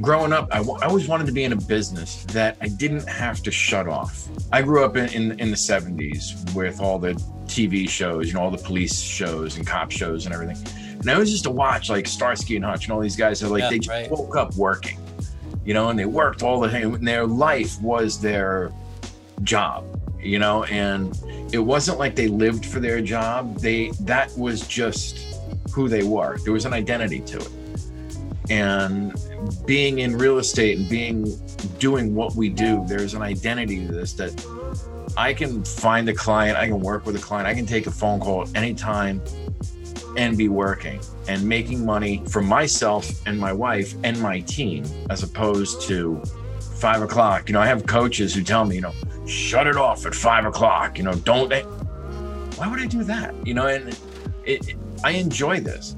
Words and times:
growing 0.00 0.32
up, 0.32 0.48
I, 0.50 0.58
w- 0.58 0.78
I 0.80 0.86
always 0.86 1.08
wanted 1.08 1.26
to 1.26 1.32
be 1.32 1.44
in 1.44 1.52
a 1.52 1.56
business 1.56 2.24
that 2.26 2.56
I 2.60 2.68
didn't 2.68 3.08
have 3.08 3.42
to 3.42 3.50
shut 3.50 3.88
off. 3.88 4.28
I 4.52 4.62
grew 4.62 4.84
up 4.84 4.96
in, 4.96 5.08
in, 5.10 5.40
in 5.40 5.50
the 5.50 5.56
70s 5.56 6.54
with 6.54 6.80
all 6.80 6.98
the 6.98 7.14
TV 7.46 7.88
shows, 7.88 8.28
you 8.28 8.34
know, 8.34 8.40
all 8.40 8.50
the 8.50 8.58
police 8.58 9.00
shows 9.00 9.56
and 9.56 9.66
cop 9.66 9.90
shows 9.90 10.26
and 10.26 10.34
everything. 10.34 10.56
And 11.00 11.10
I 11.10 11.18
was 11.18 11.30
just 11.30 11.44
to 11.44 11.50
watch 11.50 11.90
like 11.90 12.06
Starsky 12.06 12.56
and 12.56 12.64
Hutch 12.64 12.84
and 12.84 12.92
all 12.92 13.00
these 13.00 13.16
guys 13.16 13.42
are 13.42 13.48
like, 13.48 13.62
Yeah, 13.62 13.70
they 13.70 13.78
just 13.78 13.88
right. 13.88 14.10
woke 14.10 14.36
up 14.36 14.54
working, 14.56 14.98
you 15.64 15.72
know, 15.74 15.88
and 15.90 15.98
they 15.98 16.04
worked 16.04 16.42
all 16.42 16.60
the 16.60 16.68
time. 16.68 16.94
And 16.94 17.06
their 17.06 17.26
life 17.26 17.80
was 17.80 18.20
their 18.20 18.72
job, 19.42 19.84
you 20.20 20.38
know, 20.38 20.64
and 20.64 21.18
it 21.52 21.58
wasn't 21.58 21.98
like 21.98 22.14
they 22.16 22.28
lived 22.28 22.66
for 22.66 22.80
their 22.80 23.00
job. 23.00 23.58
They, 23.58 23.90
that 24.00 24.36
was 24.36 24.66
just 24.66 25.18
who 25.72 25.88
they 25.88 26.02
were. 26.02 26.38
There 26.44 26.52
was 26.52 26.66
an 26.66 26.72
identity 26.72 27.20
to 27.20 27.38
it. 27.38 27.50
And 28.50 29.14
being 29.66 30.00
in 30.00 30.16
real 30.16 30.38
estate 30.38 30.78
and 30.78 30.88
being 30.88 31.24
doing 31.78 32.14
what 32.14 32.34
we 32.34 32.48
do, 32.48 32.84
there's 32.86 33.14
an 33.14 33.22
identity 33.22 33.86
to 33.86 33.92
this 33.92 34.12
that 34.14 34.32
I 35.16 35.34
can 35.34 35.64
find 35.64 36.08
a 36.08 36.14
client, 36.14 36.56
I 36.56 36.66
can 36.66 36.80
work 36.80 37.06
with 37.06 37.16
a 37.16 37.18
client, 37.18 37.46
I 37.46 37.54
can 37.54 37.66
take 37.66 37.86
a 37.86 37.90
phone 37.90 38.20
call 38.20 38.42
at 38.42 38.56
any 38.56 38.74
time 38.74 39.22
and 40.16 40.36
be 40.36 40.48
working 40.48 41.00
and 41.28 41.42
making 41.46 41.84
money 41.84 42.22
for 42.28 42.40
myself 42.40 43.10
and 43.26 43.38
my 43.38 43.52
wife 43.52 43.94
and 44.04 44.20
my 44.20 44.40
team 44.40 44.84
as 45.10 45.22
opposed 45.22 45.82
to 45.82 46.22
five 46.78 47.02
o'clock. 47.02 47.48
You 47.48 47.54
know, 47.54 47.60
I 47.60 47.66
have 47.66 47.86
coaches 47.86 48.34
who 48.34 48.42
tell 48.42 48.64
me, 48.64 48.76
you 48.76 48.80
know, 48.80 48.94
shut 49.26 49.66
it 49.66 49.76
off 49.76 50.06
at 50.06 50.14
five 50.14 50.44
o'clock. 50.44 50.98
You 50.98 51.04
know, 51.04 51.14
don't. 51.14 51.52
Why 52.56 52.68
would 52.68 52.80
I 52.80 52.86
do 52.86 53.04
that? 53.04 53.34
You 53.46 53.54
know, 53.54 53.66
and 53.66 53.88
it, 54.44 54.68
it, 54.68 54.76
I 55.04 55.12
enjoy 55.12 55.60
this. 55.60 55.94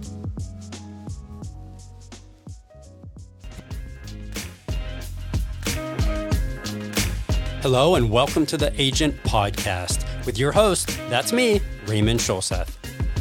Hello, 7.62 7.97
and 7.97 8.11
welcome 8.11 8.47
to 8.47 8.56
the 8.56 8.72
Agent 8.80 9.14
Podcast 9.22 10.06
with 10.25 10.39
your 10.39 10.50
host, 10.50 10.98
that's 11.11 11.30
me, 11.30 11.61
Raymond 11.84 12.19
Scholseth. 12.19 12.70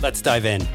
Let's 0.01 0.21
dive 0.21 0.45
in. 0.45 0.65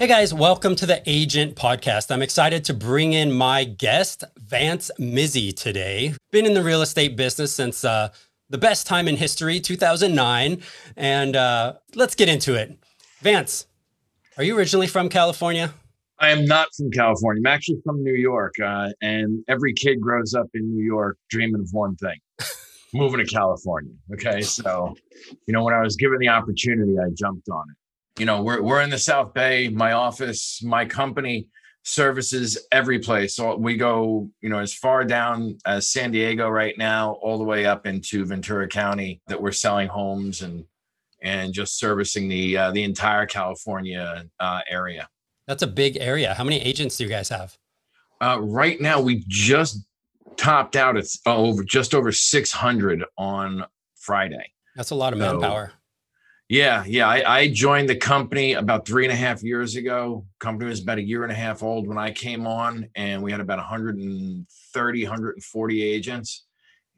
Hey 0.00 0.08
guys, 0.08 0.34
welcome 0.34 0.74
to 0.74 0.84
the 0.84 1.00
Agent 1.06 1.54
Podcast. 1.54 2.10
I'm 2.10 2.22
excited 2.22 2.64
to 2.64 2.74
bring 2.74 3.12
in 3.12 3.30
my 3.30 3.62
guest, 3.62 4.24
Vance 4.36 4.90
Mizzi, 4.98 5.54
today. 5.54 6.14
Been 6.32 6.44
in 6.44 6.54
the 6.54 6.62
real 6.64 6.82
estate 6.82 7.16
business 7.16 7.54
since 7.54 7.84
uh, 7.84 8.08
the 8.50 8.58
best 8.58 8.88
time 8.88 9.06
in 9.06 9.16
history, 9.16 9.60
2009. 9.60 10.60
And 10.96 11.36
uh, 11.36 11.74
let's 11.94 12.16
get 12.16 12.28
into 12.28 12.56
it. 12.56 12.76
Vance, 13.20 13.66
are 14.38 14.42
you 14.42 14.58
originally 14.58 14.88
from 14.88 15.08
California? 15.08 15.72
I 16.20 16.30
am 16.30 16.44
not 16.44 16.68
from 16.76 16.90
California. 16.90 17.40
I'm 17.40 17.46
actually 17.46 17.80
from 17.84 18.02
New 18.02 18.14
York. 18.14 18.54
Uh, 18.62 18.88
and 19.00 19.44
every 19.48 19.72
kid 19.72 20.00
grows 20.00 20.34
up 20.34 20.46
in 20.54 20.74
New 20.74 20.84
York 20.84 21.16
dreaming 21.30 21.60
of 21.60 21.68
one 21.72 21.96
thing 21.96 22.18
moving 22.94 23.24
to 23.24 23.26
California. 23.26 23.92
Okay. 24.14 24.40
So, 24.42 24.96
you 25.46 25.54
know, 25.54 25.62
when 25.62 25.74
I 25.74 25.80
was 25.80 25.96
given 25.96 26.18
the 26.18 26.28
opportunity, 26.28 26.96
I 26.98 27.10
jumped 27.14 27.48
on 27.48 27.64
it. 27.70 28.20
You 28.20 28.26
know, 28.26 28.42
we're, 28.42 28.60
we're 28.60 28.82
in 28.82 28.90
the 28.90 28.98
South 28.98 29.32
Bay. 29.32 29.68
My 29.68 29.92
office, 29.92 30.60
my 30.62 30.84
company 30.84 31.48
services 31.84 32.58
every 32.72 32.98
place. 32.98 33.36
So 33.36 33.56
we 33.56 33.76
go, 33.76 34.28
you 34.40 34.48
know, 34.48 34.58
as 34.58 34.74
far 34.74 35.04
down 35.04 35.56
as 35.64 35.90
San 35.90 36.10
Diego 36.10 36.48
right 36.48 36.76
now, 36.76 37.12
all 37.22 37.38
the 37.38 37.44
way 37.44 37.64
up 37.64 37.86
into 37.86 38.26
Ventura 38.26 38.68
County 38.68 39.22
that 39.28 39.40
we're 39.40 39.52
selling 39.52 39.88
homes 39.88 40.42
and 40.42 40.64
and 41.20 41.52
just 41.52 41.78
servicing 41.78 42.28
the 42.28 42.56
uh, 42.56 42.70
the 42.72 42.82
entire 42.82 43.26
California 43.26 44.24
uh, 44.38 44.60
area. 44.68 45.08
That's 45.48 45.62
a 45.62 45.66
big 45.66 45.96
area. 45.98 46.34
How 46.34 46.44
many 46.44 46.60
agents 46.60 46.98
do 46.98 47.04
you 47.04 47.10
guys 47.10 47.30
have? 47.30 47.56
Uh, 48.20 48.38
right 48.40 48.78
now, 48.80 49.00
we 49.00 49.24
just 49.26 49.84
topped 50.36 50.76
out 50.76 50.96
at 50.98 51.06
uh, 51.26 51.34
over 51.36 51.64
just 51.64 51.94
over 51.94 52.12
600 52.12 53.04
on 53.16 53.64
Friday. 53.96 54.52
That's 54.76 54.90
a 54.90 54.94
lot 54.94 55.14
of 55.14 55.18
So- 55.18 55.32
manpower. 55.32 55.72
Yeah, 56.50 56.82
yeah. 56.86 57.06
I, 57.06 57.40
I 57.40 57.48
joined 57.52 57.90
the 57.90 57.96
company 57.96 58.54
about 58.54 58.86
three 58.86 59.04
and 59.04 59.12
a 59.12 59.16
half 59.16 59.42
years 59.42 59.76
ago. 59.76 60.24
Company 60.38 60.70
was 60.70 60.80
about 60.80 60.96
a 60.96 61.02
year 61.02 61.22
and 61.22 61.30
a 61.32 61.34
half 61.34 61.62
old 61.62 61.86
when 61.86 61.98
I 61.98 62.10
came 62.10 62.46
on, 62.46 62.88
and 62.94 63.22
we 63.22 63.30
had 63.30 63.40
about 63.40 63.58
130, 63.58 65.02
140 65.04 65.82
agents. 65.82 66.46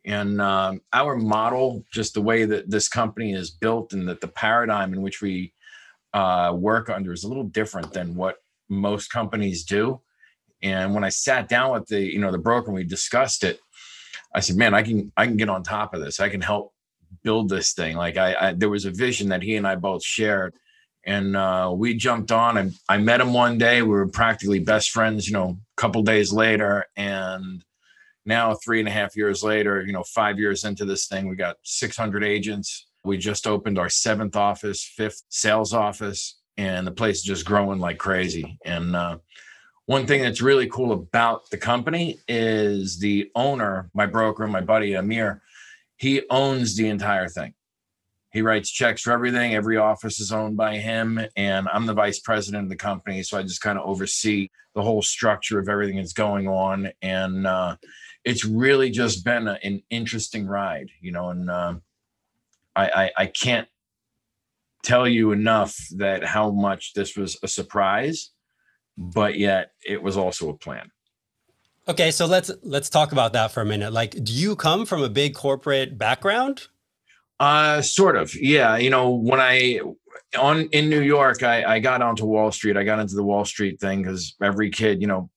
And 0.05 0.41
um, 0.41 0.81
our 0.93 1.17
model, 1.17 1.85
just 1.93 2.15
the 2.15 2.23
way 2.23 2.45
that 2.45 2.71
this 2.71 2.89
company 2.89 3.33
is 3.33 3.51
built, 3.51 3.93
and 3.93 4.09
that 4.09 4.21
the 4.21 4.29
paradigm 4.29 4.93
in 4.95 5.03
which 5.03 5.21
we 5.21 5.53
uh, 6.13 6.53
work 6.57 6.91
under 6.91 7.13
is 7.13 7.25
a 7.25 7.29
little 7.29 7.45
different 7.45 7.93
than 7.93 8.15
what 8.15 8.37
most 8.69 9.09
companies 9.09 9.65
do. 9.65 10.01
And 10.63 10.95
when 10.95 11.05
I 11.05 11.09
sat 11.09 11.49
down 11.49 11.73
with 11.73 11.87
the, 11.87 12.01
you 12.01 12.19
know, 12.19 12.31
the 12.31 12.39
broker 12.39 12.69
and 12.69 12.75
we 12.75 12.85
discussed 12.85 13.45
it, 13.45 13.61
I 14.35 14.41
said, 14.41 14.57
"Man, 14.57 14.75
I 14.75 14.83
can, 14.83 15.13
I 15.17 15.27
can 15.27 15.37
get 15.37 15.49
on 15.49 15.63
top 15.63 15.95
of 15.95 16.01
this. 16.01 16.21
I 16.21 16.29
can 16.29 16.41
help 16.41 16.73
build 17.23 17.49
this 17.49 17.73
thing." 17.73 17.97
Like 17.97 18.17
I, 18.17 18.35
I 18.35 18.53
there 18.53 18.69
was 18.69 18.85
a 18.85 18.91
vision 18.91 19.29
that 19.31 19.43
he 19.43 19.57
and 19.57 19.67
I 19.67 19.75
both 19.75 20.05
shared, 20.05 20.55
and 21.05 21.37
uh, 21.37 21.73
we 21.75 21.95
jumped 21.95 22.31
on. 22.31 22.59
And 22.59 22.73
I 22.89 22.99
met 22.99 23.21
him 23.21 23.33
one 23.33 23.59
day. 23.59 23.83
We 23.83 23.89
were 23.89 24.07
practically 24.09 24.61
best 24.61 24.91
friends. 24.91 25.27
You 25.27 25.33
know, 25.33 25.59
a 25.77 25.81
couple 25.81 26.03
days 26.03 26.33
later, 26.33 26.85
and 26.97 27.65
now 28.25 28.55
three 28.55 28.79
and 28.79 28.89
a 28.89 28.93
half 28.93 29.17
years 29.17 29.43
later, 29.43 29.83
you 29.85 29.93
know, 29.93 30.05
five 30.05 30.39
years 30.39 30.65
into 30.65 30.85
this 30.85 31.07
thing, 31.07 31.29
we 31.29 31.37
got 31.37 31.57
600 31.65 32.23
agents. 32.23 32.87
We 33.05 33.19
just 33.19 33.47
opened 33.47 33.79
our 33.79 33.89
seventh 33.89 34.37
office, 34.37 34.85
fifth 34.85 35.23
sales 35.29 35.73
office, 35.73 36.41
and 36.57 36.87
the 36.87 36.93
place 36.93 37.19
is 37.19 37.23
just 37.23 37.47
growing 37.47 37.81
like 37.81 37.99
crazy. 37.99 38.59
And 38.65 38.95
uh, 38.95 39.19
one 39.87 40.07
thing 40.07 40.23
that's 40.23 40.43
really 40.43 40.69
cool 40.69 40.93
about 40.93 41.49
the 41.51 41.57
company 41.57 42.21
is 42.29 42.99
the 42.99 43.31
owner, 43.35 43.91
my 43.95 44.07
broker, 44.07 44.47
my 44.47 44.61
buddy 44.61 44.95
Amir, 44.95 45.43
he 45.97 46.23
owns 46.31 46.77
the 46.77 46.89
entire 46.89 47.29
thing. 47.29 47.55
He 48.33 48.43
writes 48.43 48.71
checks 48.71 49.03
for 49.03 49.11
everything. 49.11 49.55
Every 49.55 49.77
office 49.77 50.21
is 50.21 50.33
owned 50.33 50.57
by 50.57 50.77
him. 50.77 51.21
And 51.37 51.69
I'm 51.69 51.87
the 51.87 51.95
vice 51.95 52.21
president 52.21 52.65
of 52.65 52.71
the 52.71 52.77
company. 52.77 53.23
So 53.23 53.37
I 53.39 53.43
just 53.43 53.61
kind 53.61 53.79
of 53.79 53.85
oversee 53.85 54.49
the 54.75 54.83
whole 54.83 55.03
structure 55.03 55.59
of 55.59 55.69
everything 55.69 55.97
that's 55.97 56.13
going 56.13 56.47
on. 56.47 56.91
And 57.03 57.47
uh, 57.47 57.77
it's 58.25 58.45
really 58.45 58.91
just 58.91 59.25
been 59.25 59.49
a, 59.49 59.59
an 59.65 59.83
interesting 59.91 60.47
ride, 60.47 60.91
you 61.01 61.11
know, 61.11 61.31
and 61.31 61.51
uh, 61.51 61.75
I, 62.77 62.89
I, 62.89 63.11
I 63.17 63.27
can't 63.27 63.69
tell 64.83 65.07
you 65.07 65.33
enough 65.33 65.77
that 65.97 66.25
how 66.25 66.51
much 66.51 66.95
this 66.95 67.17
was 67.17 67.39
a 67.43 67.49
surprise, 67.49 68.31
but 68.97 69.39
yet 69.39 69.73
it 69.85 70.03
was 70.03 70.17
also 70.17 70.49
a 70.49 70.57
plan. 70.57 70.91
Okay, 71.89 72.11
so 72.11 72.27
let's 72.27 72.51
let's 72.63 72.89
talk 72.89 73.13
about 73.13 73.33
that 73.33 73.51
for 73.51 73.63
a 73.63 73.67
minute. 73.67 73.93
Like, 73.93 74.13
do 74.23 74.33
you 74.33 74.55
come 74.55 74.87
from 74.87 75.03
a 75.03 75.09
big 75.09 75.35
corporate 75.35 75.99
background? 75.99 76.69
Uh, 77.41 77.81
sort 77.81 78.17
of. 78.17 78.35
Yeah. 78.35 78.77
You 78.77 78.91
know, 78.91 79.11
when 79.11 79.41
I 79.41 79.81
on 80.39 80.63
in 80.73 80.91
New 80.91 81.01
York, 81.01 81.43
I, 81.43 81.65
I 81.65 81.79
got 81.81 82.03
onto 82.03 82.27
Wall 82.27 82.53
Street. 82.53 82.77
I 82.77 82.85
got 82.85 83.01
into 83.01 83.15
the 83.15 83.25
Wall 83.25 83.45
Street 83.47 83.81
thing 83.81 84.03
because 84.03 84.37
every 84.43 84.71
kid, 84.71 85.01
you 85.01 85.07
know, 85.07 85.31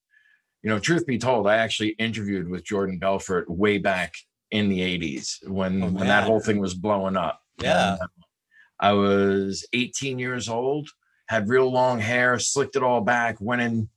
you 0.62 0.70
know, 0.70 0.80
truth 0.80 1.08
be 1.08 1.18
told, 1.18 1.48
I 1.48 1.56
actually 1.56 1.90
interviewed 2.00 2.50
with 2.50 2.66
Jordan 2.66 3.00
Belfort 3.00 3.50
way 3.50 3.78
back 3.78 4.14
in 4.54 4.70
the 4.70 4.80
'80s 4.80 5.46
when 5.50 5.84
Oh, 5.84 5.88
when 5.88 6.08
that 6.08 6.24
whole 6.24 6.40
thing 6.40 6.60
was 6.60 6.76
blowing 6.76 7.18
up. 7.18 7.42
Yeah. 7.60 7.94
And, 7.94 8.02
uh, 8.02 8.08
I 8.80 8.94
was 8.94 9.66
18 9.74 10.20
years 10.20 10.48
old, 10.48 10.90
had 11.28 11.50
real 11.50 11.72
long 11.72 12.00
hair, 12.00 12.38
slicked 12.38 12.76
it 12.76 12.84
all 12.84 13.02
back, 13.02 13.38
went 13.40 13.62
in, 13.62 13.90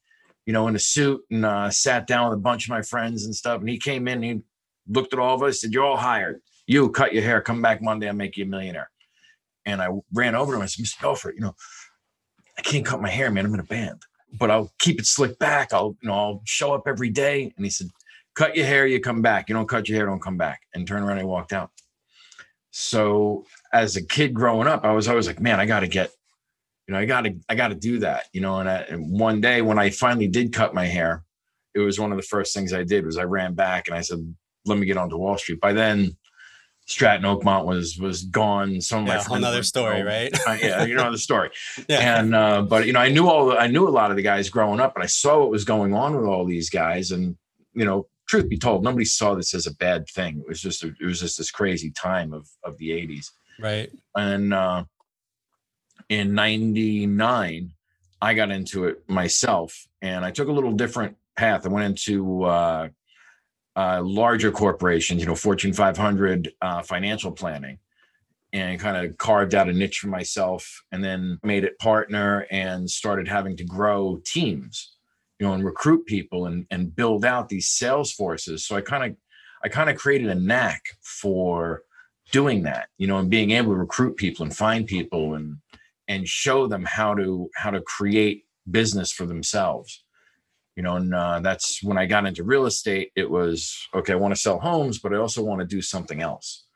you 0.46 0.52
know, 0.52 0.68
in 0.68 0.76
a 0.76 0.78
suit 0.78 1.22
and 1.30 1.44
uh, 1.44 1.70
sat 1.70 2.06
down 2.06 2.30
with 2.30 2.38
a 2.38 2.42
bunch 2.42 2.64
of 2.64 2.70
my 2.70 2.82
friends 2.82 3.24
and 3.24 3.34
stuff. 3.34 3.60
And 3.60 3.68
he 3.68 3.78
came 3.78 4.08
in, 4.08 4.22
he 4.22 4.40
looked 4.88 5.12
at 5.12 5.18
all 5.18 5.34
of 5.34 5.42
us, 5.42 5.60
said, 5.60 5.72
"You're 5.72 5.84
all 5.84 5.96
hired. 5.96 6.40
You 6.66 6.88
cut 6.90 7.12
your 7.12 7.22
hair, 7.22 7.40
come 7.42 7.60
back 7.60 7.82
Monday, 7.82 8.08
I'll 8.08 8.14
make 8.14 8.36
you 8.36 8.44
a 8.44 8.48
millionaire." 8.48 8.90
And 9.66 9.82
I 9.82 9.88
ran 10.14 10.34
over 10.34 10.52
to 10.52 10.56
him 10.56 10.62
and 10.62 10.70
said, 10.70 10.84
"Mr. 10.84 11.02
Belfort, 11.02 11.34
you 11.34 11.42
know, 11.42 11.54
I 12.56 12.62
can't 12.62 12.86
cut 12.86 13.02
my 13.02 13.10
hair, 13.10 13.30
man. 13.30 13.44
I'm 13.44 13.54
in 13.54 13.60
a 13.60 13.64
band, 13.64 14.02
but 14.38 14.50
I'll 14.50 14.72
keep 14.78 14.98
it 15.00 15.06
slicked 15.06 15.38
back. 15.38 15.74
I'll, 15.74 15.96
you 16.00 16.08
know, 16.08 16.14
I'll 16.14 16.42
show 16.44 16.72
up 16.72 16.84
every 16.86 17.10
day." 17.10 17.52
And 17.56 17.66
he 17.66 17.70
said, 17.70 17.88
"Cut 18.36 18.56
your 18.56 18.66
hair, 18.66 18.86
you 18.86 19.00
come 19.00 19.22
back. 19.22 19.48
You 19.48 19.56
don't 19.56 19.68
cut 19.68 19.88
your 19.88 19.96
hair, 19.96 20.06
don't 20.06 20.22
come 20.22 20.36
back." 20.36 20.60
And 20.74 20.86
turn 20.86 21.02
around 21.02 21.18
and 21.18 21.28
walked 21.28 21.52
out. 21.52 21.70
So 22.78 23.46
as 23.72 23.96
a 23.96 24.04
kid 24.04 24.34
growing 24.34 24.68
up, 24.68 24.84
I 24.84 24.92
was 24.92 25.08
always 25.08 25.26
like, 25.26 25.40
man, 25.40 25.58
I 25.58 25.64
got 25.64 25.80
to 25.80 25.88
get, 25.88 26.10
you 26.86 26.92
know, 26.92 27.00
I 27.00 27.06
got 27.06 27.22
to, 27.22 27.34
I 27.48 27.54
got 27.54 27.68
to 27.68 27.74
do 27.74 28.00
that, 28.00 28.24
you 28.34 28.42
know. 28.42 28.60
And, 28.60 28.68
I, 28.68 28.80
and 28.82 29.18
one 29.18 29.40
day 29.40 29.62
when 29.62 29.78
I 29.78 29.88
finally 29.88 30.28
did 30.28 30.52
cut 30.52 30.74
my 30.74 30.84
hair, 30.84 31.24
it 31.74 31.78
was 31.78 31.98
one 31.98 32.12
of 32.12 32.18
the 32.18 32.22
first 32.22 32.52
things 32.52 32.74
I 32.74 32.84
did 32.84 33.06
was 33.06 33.16
I 33.16 33.22
ran 33.24 33.54
back 33.54 33.88
and 33.88 33.96
I 33.96 34.02
said, 34.02 34.18
let 34.66 34.76
me 34.76 34.84
get 34.84 34.98
onto 34.98 35.16
Wall 35.16 35.38
Street. 35.38 35.58
By 35.58 35.72
then, 35.72 36.18
Stratton 36.84 37.24
Oakmont 37.24 37.64
was 37.64 37.98
was 37.98 38.24
gone. 38.24 38.80
Some 38.82 39.00
of 39.00 39.08
my 39.08 39.18
friends 39.18 39.42
another 39.42 39.62
story, 39.62 40.02
right? 40.02 40.30
Yeah, 40.60 40.84
you 40.84 40.96
know 40.96 41.10
the 41.10 41.18
story. 41.18 41.50
Yeah. 41.88 42.20
And 42.20 42.34
uh, 42.34 42.60
but 42.60 42.86
you 42.86 42.92
know, 42.92 43.00
I 43.00 43.08
knew 43.08 43.28
all 43.28 43.46
the, 43.46 43.56
I 43.56 43.68
knew 43.68 43.88
a 43.88 43.90
lot 43.90 44.10
of 44.10 44.18
the 44.18 44.22
guys 44.22 44.50
growing 44.50 44.80
up, 44.80 44.94
and 44.96 45.02
I 45.02 45.06
saw 45.06 45.40
what 45.40 45.50
was 45.50 45.64
going 45.64 45.94
on 45.94 46.14
with 46.14 46.26
all 46.26 46.44
these 46.44 46.68
guys. 46.68 47.10
And 47.10 47.36
you 47.72 47.86
know, 47.86 48.06
truth 48.26 48.48
be 48.48 48.58
told, 48.58 48.84
nobody 48.84 49.04
saw 49.04 49.34
this 49.34 49.54
as 49.54 49.66
a 49.66 49.74
bad 49.74 50.08
thing. 50.08 50.40
It 50.40 50.48
was 50.48 50.60
just 50.60 50.84
a, 50.84 50.88
it 51.00 51.06
was 51.06 51.20
just 51.20 51.38
this 51.38 51.50
crazy 51.50 51.90
time 51.90 52.32
of 52.32 52.48
of 52.64 52.76
the 52.78 52.90
'80s. 52.90 53.30
right. 53.60 53.90
And 54.16 54.52
uh, 54.52 54.84
in 56.08 56.34
'99, 56.34 57.72
I 58.20 58.34
got 58.34 58.50
into 58.50 58.86
it 58.86 59.08
myself, 59.08 59.86
and 60.02 60.24
I 60.24 60.30
took 60.30 60.48
a 60.48 60.52
little 60.52 60.72
different 60.72 61.16
path. 61.36 61.66
I 61.66 61.68
went 61.68 61.86
into 61.86 62.44
uh, 62.44 62.88
uh, 63.76 64.00
larger 64.02 64.50
corporations, 64.50 65.20
you 65.20 65.26
know, 65.26 65.34
Fortune 65.34 65.72
500 65.72 66.52
uh, 66.62 66.82
financial 66.82 67.30
planning, 67.30 67.78
and 68.52 68.80
kind 68.80 68.96
of 68.96 69.18
carved 69.18 69.54
out 69.54 69.68
a 69.68 69.72
niche 69.72 69.98
for 69.98 70.08
myself, 70.08 70.82
and 70.92 71.04
then 71.04 71.38
made 71.42 71.64
it 71.64 71.78
partner 71.78 72.46
and 72.50 72.90
started 72.90 73.28
having 73.28 73.56
to 73.58 73.64
grow 73.64 74.20
teams, 74.24 74.95
you 75.38 75.46
know, 75.46 75.52
and 75.52 75.64
recruit 75.64 76.06
people 76.06 76.46
and 76.46 76.66
and 76.70 76.94
build 76.94 77.24
out 77.24 77.48
these 77.48 77.68
sales 77.68 78.12
forces. 78.12 78.66
So 78.66 78.76
I 78.76 78.80
kind 78.80 79.04
of 79.04 79.16
I 79.64 79.68
kind 79.68 79.90
of 79.90 79.96
created 79.96 80.28
a 80.28 80.34
knack 80.34 80.82
for 81.02 81.82
doing 82.32 82.62
that, 82.64 82.88
you 82.98 83.06
know, 83.06 83.18
and 83.18 83.30
being 83.30 83.52
able 83.52 83.72
to 83.72 83.78
recruit 83.78 84.16
people 84.16 84.44
and 84.44 84.56
find 84.56 84.86
people 84.86 85.34
and 85.34 85.58
and 86.08 86.28
show 86.28 86.66
them 86.66 86.84
how 86.84 87.14
to 87.14 87.50
how 87.56 87.70
to 87.70 87.80
create 87.80 88.44
business 88.70 89.12
for 89.12 89.26
themselves. 89.26 90.02
You 90.76 90.82
know 90.82 90.96
and 90.96 91.14
uh, 91.14 91.40
that's 91.40 91.82
when 91.82 91.96
i 91.96 92.04
got 92.04 92.26
into 92.26 92.44
real 92.44 92.66
estate 92.66 93.10
it 93.16 93.30
was 93.30 93.88
okay 93.94 94.12
i 94.12 94.16
want 94.16 94.34
to 94.34 94.40
sell 94.40 94.58
homes 94.58 94.98
but 94.98 95.14
i 95.14 95.16
also 95.16 95.42
want 95.42 95.60
to 95.60 95.66
do 95.66 95.80
something 95.80 96.20
else. 96.20 96.66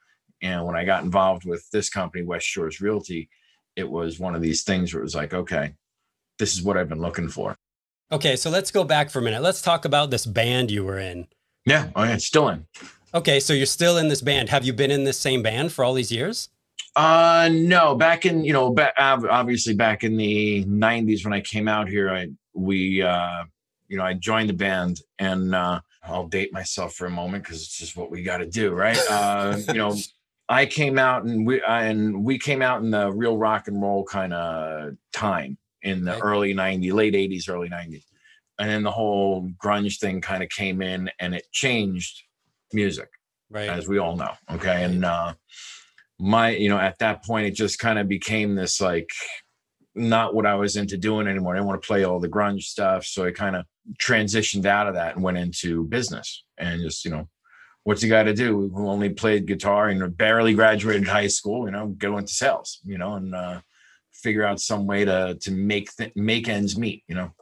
And 0.41 0.65
when 0.65 0.75
i 0.75 0.87
got 0.87 1.05
involved 1.05 1.45
with 1.45 1.69
this 1.71 1.91
company 1.91 2.25
west 2.25 2.47
shores 2.47 2.81
realty 2.81 3.29
it 3.77 3.89
was 3.89 4.19
one 4.19 4.35
of 4.35 4.41
these 4.41 4.63
things 4.63 4.95
where 4.95 5.03
it 5.03 5.05
was 5.05 5.15
like 5.15 5.35
okay 5.35 5.75
this 6.39 6.55
is 6.55 6.63
what 6.63 6.79
i've 6.79 6.89
been 6.89 7.03
looking 7.03 7.29
for 7.29 7.59
okay 8.13 8.37
so 8.37 8.51
let's 8.51 8.71
go 8.71 8.85
back 8.85 9.11
for 9.11 9.19
a 9.19 9.23
minute. 9.23 9.43
Let's 9.43 9.63
talk 9.63 9.85
about 9.85 10.11
this 10.11 10.27
band 10.27 10.71
you 10.71 10.85
were 10.85 10.99
in. 10.99 11.27
Yeah 11.67 11.91
oh 11.97 12.05
yeah 12.05 12.17
still 12.17 12.49
in. 12.49 12.67
Okay 13.15 13.41
so 13.41 13.53
you're 13.53 13.67
still 13.67 13.97
in 13.99 14.09
this 14.09 14.23
band. 14.23 14.49
Have 14.49 14.65
you 14.65 14.73
been 14.73 14.91
in 14.91 15.05
this 15.05 15.19
same 15.19 15.43
band 15.43 15.73
for 15.73 15.85
all 15.85 15.95
these 15.95 16.13
years? 16.13 16.49
Uh 16.97 17.49
no 17.53 17.95
back 17.95 18.27
in 18.27 18.45
you 18.45 18.53
know 18.53 18.71
back, 18.71 18.95
obviously 18.99 19.75
back 19.75 20.03
in 20.03 20.17
the 20.17 20.65
90s 20.65 21.25
when 21.25 21.33
i 21.33 21.41
came 21.41 21.69
out 21.69 21.89
here 21.89 22.11
i 22.11 22.27
we 22.53 23.01
uh 23.01 23.45
you 23.91 23.97
know, 23.97 24.05
I 24.05 24.15
joined 24.15 24.49
the 24.49 24.55
band 24.55 25.03
and 25.19 25.55
uh, 25.55 25.81
I'll 26.05 26.29
date 26.29 26.53
myself 26.53 26.95
for 26.95 27.07
a 27.07 27.11
moment 27.11 27.43
because 27.43 27.63
it's 27.63 27.77
just 27.77 27.97
what 27.97 28.11
we 28.11 28.23
got 28.23 28.39
to 28.39 28.47
do, 28.47 28.71
right? 28.71 28.99
Uh, 29.11 29.59
you 29.69 29.75
know, 29.75 29.97
I 30.49 30.67
came 30.67 30.99
out 30.99 31.25
and 31.25 31.45
we 31.45 31.61
and 31.67 32.25
we 32.25 32.39
came 32.39 32.63
out 32.63 32.83
in 32.83 32.91
the 32.91 33.11
real 33.11 33.37
rock 33.37 33.67
and 33.67 33.83
roll 33.83 34.05
kind 34.05 34.33
of 34.33 34.95
time 35.13 35.59
in 35.83 36.05
the 36.05 36.13
right. 36.13 36.21
early 36.23 36.55
90s, 36.55 36.93
late 36.93 37.15
80s, 37.15 37.49
early 37.49 37.69
90s. 37.69 38.05
And 38.59 38.69
then 38.69 38.83
the 38.83 38.91
whole 38.91 39.51
grunge 39.63 39.99
thing 39.99 40.21
kind 40.21 40.43
of 40.43 40.51
came 40.51 40.83
in 40.83 41.11
and 41.19 41.35
it 41.35 41.45
changed 41.51 42.23
music, 42.73 43.09
right? 43.49 43.69
As 43.69 43.89
we 43.89 43.99
all 43.99 44.17
know. 44.17 44.33
Okay. 44.53 44.85
And 44.85 45.05
uh, 45.05 45.35
my, 46.19 46.51
you 46.51 46.69
know, 46.69 46.79
at 46.79 46.99
that 46.99 47.25
point, 47.25 47.47
it 47.47 47.55
just 47.55 47.79
kind 47.79 47.99
of 47.99 48.09
became 48.09 48.55
this 48.55 48.81
like 48.81 49.09
not 49.95 50.35
what 50.35 50.47
I 50.47 50.55
was 50.55 50.77
into 50.77 50.99
doing 50.99 51.27
anymore. 51.27 51.55
I 51.55 51.57
didn't 51.57 51.69
want 51.69 51.83
to 51.83 51.87
play 51.87 52.05
all 52.05 52.21
the 52.21 52.29
grunge 52.29 52.65
stuff. 52.65 53.05
So 53.05 53.25
I 53.25 53.33
kind 53.33 53.57
of 53.57 53.65
transitioned 53.99 54.67
out 54.67 54.87
of 54.87 54.95
that 54.95 55.15
and 55.15 55.25
went 55.25 55.39
into 55.39 55.85
business 55.85 56.45
and 56.59 56.83
just, 56.83 57.05
you 57.05 57.11
know, 57.11 57.29
what's 57.85 58.03
you 58.03 58.09
got 58.09 58.25
to 58.25 58.35
do? 58.35 58.71
Who 58.75 58.89
only 58.89 59.11
played 59.11 59.47
guitar 59.47 59.89
and 59.89 60.17
barely 60.17 60.55
graduated 60.55 61.09
high 61.09 61.27
school, 61.29 61.65
you 61.65 61.73
know, 61.73 61.89
go 61.89 62.19
into 62.19 62.33
sales, 62.33 62.81
you 62.85 62.99
know, 62.99 63.15
and 63.15 63.35
uh, 63.35 63.61
figure 64.23 64.45
out 64.45 64.61
some 64.61 64.87
way 64.87 65.05
to, 65.05 65.37
to 65.41 65.51
make, 65.51 65.95
th- 65.97 66.13
make 66.15 66.49
ends 66.49 66.79
meet, 66.79 67.03
you 67.09 67.15
know? 67.15 67.33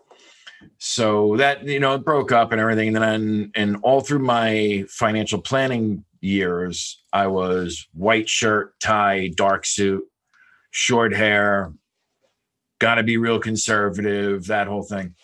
So 0.79 1.37
that, 1.37 1.65
you 1.65 1.81
know, 1.81 1.95
it 1.95 2.05
broke 2.05 2.33
up 2.33 2.53
and 2.53 2.61
everything. 2.61 2.89
And 2.89 3.05
then, 3.05 3.53
and 3.55 3.77
all 3.83 4.01
through 4.01 4.21
my 4.21 4.85
financial 4.89 5.41
planning 5.41 6.05
years, 6.21 7.03
I 7.13 7.29
was 7.29 7.87
white 7.93 8.29
shirt, 8.29 8.79
tie, 8.81 9.29
dark 9.37 9.67
suit, 9.67 10.05
short 10.71 11.15
hair, 11.15 11.73
got 12.81 12.97
to 12.97 13.03
be 13.03 13.17
real 13.17 13.39
conservative, 13.39 14.47
that 14.47 14.67
whole 14.67 14.83
thing. 14.83 15.15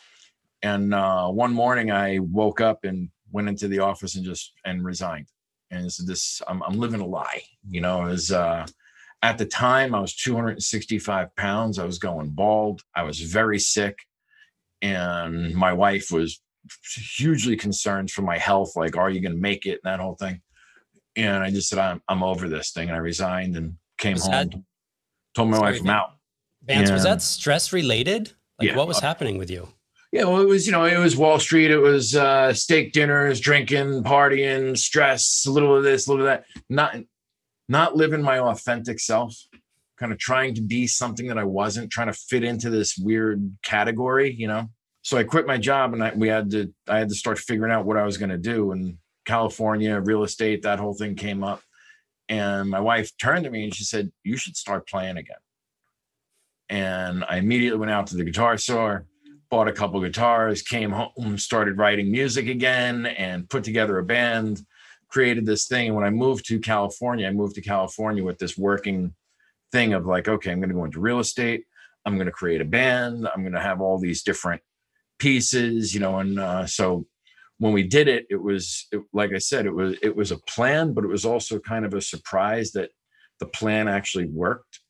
And 0.63 0.95
uh, 0.95 1.29
one 1.29 1.53
morning 1.53 1.91
I 1.91 2.19
woke 2.21 2.61
up 2.61 2.85
and 2.85 3.11
went 3.33 3.49
into 3.49 3.69
the 3.69 3.81
office 3.81 4.15
and 4.15 4.25
just 4.25 4.53
and 4.65 4.85
resigned. 4.85 5.27
And 5.71 5.93
so 5.93 6.05
this, 6.05 6.41
I'm, 6.47 6.63
I'm 6.63 6.79
living 6.79 7.01
a 7.01 7.07
lie, 7.07 7.43
you 7.69 7.81
know, 7.81 8.07
as 8.07 8.31
uh, 8.31 8.67
at 9.25 9.39
the 9.39 9.47
time 9.47 9.95
I 9.95 10.01
was 10.01 10.15
265 10.15 11.35
pounds. 11.35 11.79
I 11.79 11.87
was 11.87 11.99
going 11.99 12.29
bald. 12.29 12.83
I 12.95 13.05
was 13.05 13.21
very 13.21 13.59
sick. 13.59 13.99
And 14.83 15.55
my 15.55 15.73
wife 15.73 16.11
was 16.13 16.43
hugely 17.17 17.57
concerned 17.57 18.11
for 18.11 18.21
my 18.21 18.37
health. 18.37 18.77
Like, 18.77 18.99
are 18.99 19.09
you 19.09 19.23
going 19.23 19.33
to 19.33 19.41
make 19.41 19.65
it? 19.65 19.81
And 19.83 19.91
that 19.91 19.99
whole 19.99 20.15
thing. 20.15 20.43
And 21.17 21.43
I 21.43 21.51
just 21.51 21.71
said, 21.71 21.79
I'm, 21.79 22.03
I'm 22.07 22.23
over 22.23 22.51
this 22.51 22.73
thing. 22.73 22.89
And 22.89 22.97
I 22.97 23.01
resigned 23.01 23.57
and 23.57 23.77
came 23.97 24.13
was 24.13 24.25
home, 24.25 24.33
that, 24.33 24.63
told 25.35 25.49
my 25.49 25.59
wife 25.59 25.81
I'm 25.81 25.89
out. 25.89 26.11
Vance, 26.63 26.91
was 26.91 27.05
that 27.05 27.23
stress 27.23 27.73
related? 27.73 28.33
Like 28.59 28.69
yeah. 28.69 28.77
what 28.77 28.87
was 28.87 29.01
happening 29.01 29.39
with 29.39 29.51
you? 29.51 29.69
Yeah, 30.13 30.25
well, 30.25 30.43
it 30.43 30.49
was, 30.49 30.67
you 30.67 30.73
know, 30.73 30.85
it 30.85 30.99
was 30.99 31.17
Wall 31.17 31.39
Street. 31.41 31.71
It 31.71 31.79
was 31.79 32.15
uh, 32.15 32.53
steak 32.53 32.93
dinners, 32.93 33.41
drinking, 33.41 34.05
partying, 34.05 34.77
stress, 34.77 35.45
a 35.49 35.51
little 35.51 35.75
of 35.75 35.83
this, 35.83 36.07
a 36.07 36.11
little 36.11 36.27
of 36.27 36.31
that. 36.31 36.45
Not, 36.69 36.97
not 37.69 37.97
living 37.97 38.23
my 38.23 38.39
authentic 38.39 39.01
self. 39.01 39.37
Kind 39.99 40.13
of 40.13 40.19
trying 40.19 40.55
to 40.55 40.61
be 40.63 40.87
something 40.87 41.29
that 41.29 41.39
I 41.39 41.45
wasn't. 41.45 41.91
Trying 41.91 42.09
to 42.09 42.13
fit 42.13 42.43
into 42.45 42.69
this 42.69 42.99
weird 42.99 43.57
category, 43.63 44.35
you 44.35 44.49
know. 44.49 44.69
So 45.03 45.19
I 45.19 45.25
quit 45.25 45.47
my 45.47 45.59
job, 45.59 45.93
and 45.93 46.03
I, 46.03 46.13
we 46.15 46.29
had 46.29 46.51
to. 46.51 46.73
I 46.89 46.99
had 46.99 47.09
to 47.11 47.15
start 47.15 47.39
figuring 47.39 47.73
out 47.73 47.87
what 47.87 47.97
I 47.97 48.05
was 48.05 48.19
going 48.19 48.31
to 48.31 48.39
do. 48.39 48.73
And 48.73 48.99
California 49.25 50.01
real 50.01 50.25
estate, 50.25 50.63
that 50.63 50.81
whole 50.81 50.95
thing 50.95 51.15
came 51.15 51.45
up. 51.45 51.61
And 52.29 52.71
my 52.71 52.81
wife 52.81 53.13
turned 53.21 53.45
to 53.45 53.51
me 53.51 53.65
and 53.65 53.75
she 53.75 53.85
said, 53.85 54.11
"You 54.25 54.37
should 54.37 54.57
start 54.57 54.89
playing 54.89 55.17
again." 55.17 55.37
and 56.69 57.25
I 57.29 57.37
immediately 57.37 57.79
went 57.79 57.93
out 57.93 58.07
to 58.09 58.17
the 58.17 58.25
guitar 58.25 58.57
store, 58.57 59.07
bought 59.51 59.69
a 59.69 59.73
couple 59.73 60.01
guitars, 60.01 60.63
came 60.63 60.91
home, 60.91 61.39
started 61.39 61.79
writing 61.79 62.11
music 62.11 62.49
again, 62.49 63.07
and 63.07 63.49
put 63.49 63.65
together 63.65 63.99
a 63.99 64.05
band. 64.05 64.61
Created 65.15 65.47
this 65.47 65.69
thing. 65.69 65.87
And 65.87 65.95
when 65.95 66.05
I 66.05 66.11
moved 66.11 66.45
to 66.49 66.59
California, 66.59 67.29
I 67.29 67.31
moved 67.31 67.55
to 67.55 67.61
California 67.61 68.25
with 68.25 68.39
this 68.39 68.59
working 68.59 69.15
thing 69.71 69.93
of 69.93 70.07
like, 70.07 70.27
okay, 70.27 70.51
I'm 70.51 70.59
going 70.59 70.71
to 70.71 70.75
go 70.75 70.85
into 70.85 70.99
real 70.99 71.21
estate. 71.21 71.67
I'm 72.05 72.17
going 72.17 72.27
to 72.27 72.33
create 72.33 72.61
a 72.61 72.65
band. 72.65 73.29
I'm 73.33 73.43
going 73.43 73.55
to 73.55 73.61
have 73.61 73.81
all 73.81 74.01
these 74.01 74.25
different 74.25 74.61
pieces, 75.21 75.95
you 75.95 76.01
know. 76.01 76.19
And 76.19 76.41
uh, 76.41 76.67
so 76.67 77.07
when 77.59 77.73
we 77.73 77.85
did 77.85 78.09
it, 78.09 78.27
it 78.29 78.43
was 78.43 78.89
it, 78.91 79.03
like 79.13 79.33
I 79.33 79.39
said, 79.39 79.67
it 79.67 79.75
was 79.75 79.97
it 80.03 80.17
was 80.17 80.33
a 80.33 80.39
plan, 80.39 80.95
but 80.95 81.05
it 81.05 81.09
was 81.09 81.25
also 81.25 81.61
kind 81.61 81.85
of 81.85 81.95
a 81.95 82.01
surprise 82.01 82.73
that 82.73 82.91
the 83.39 83.47
plan 83.47 83.87
actually 83.87 84.27
worked 84.27 84.81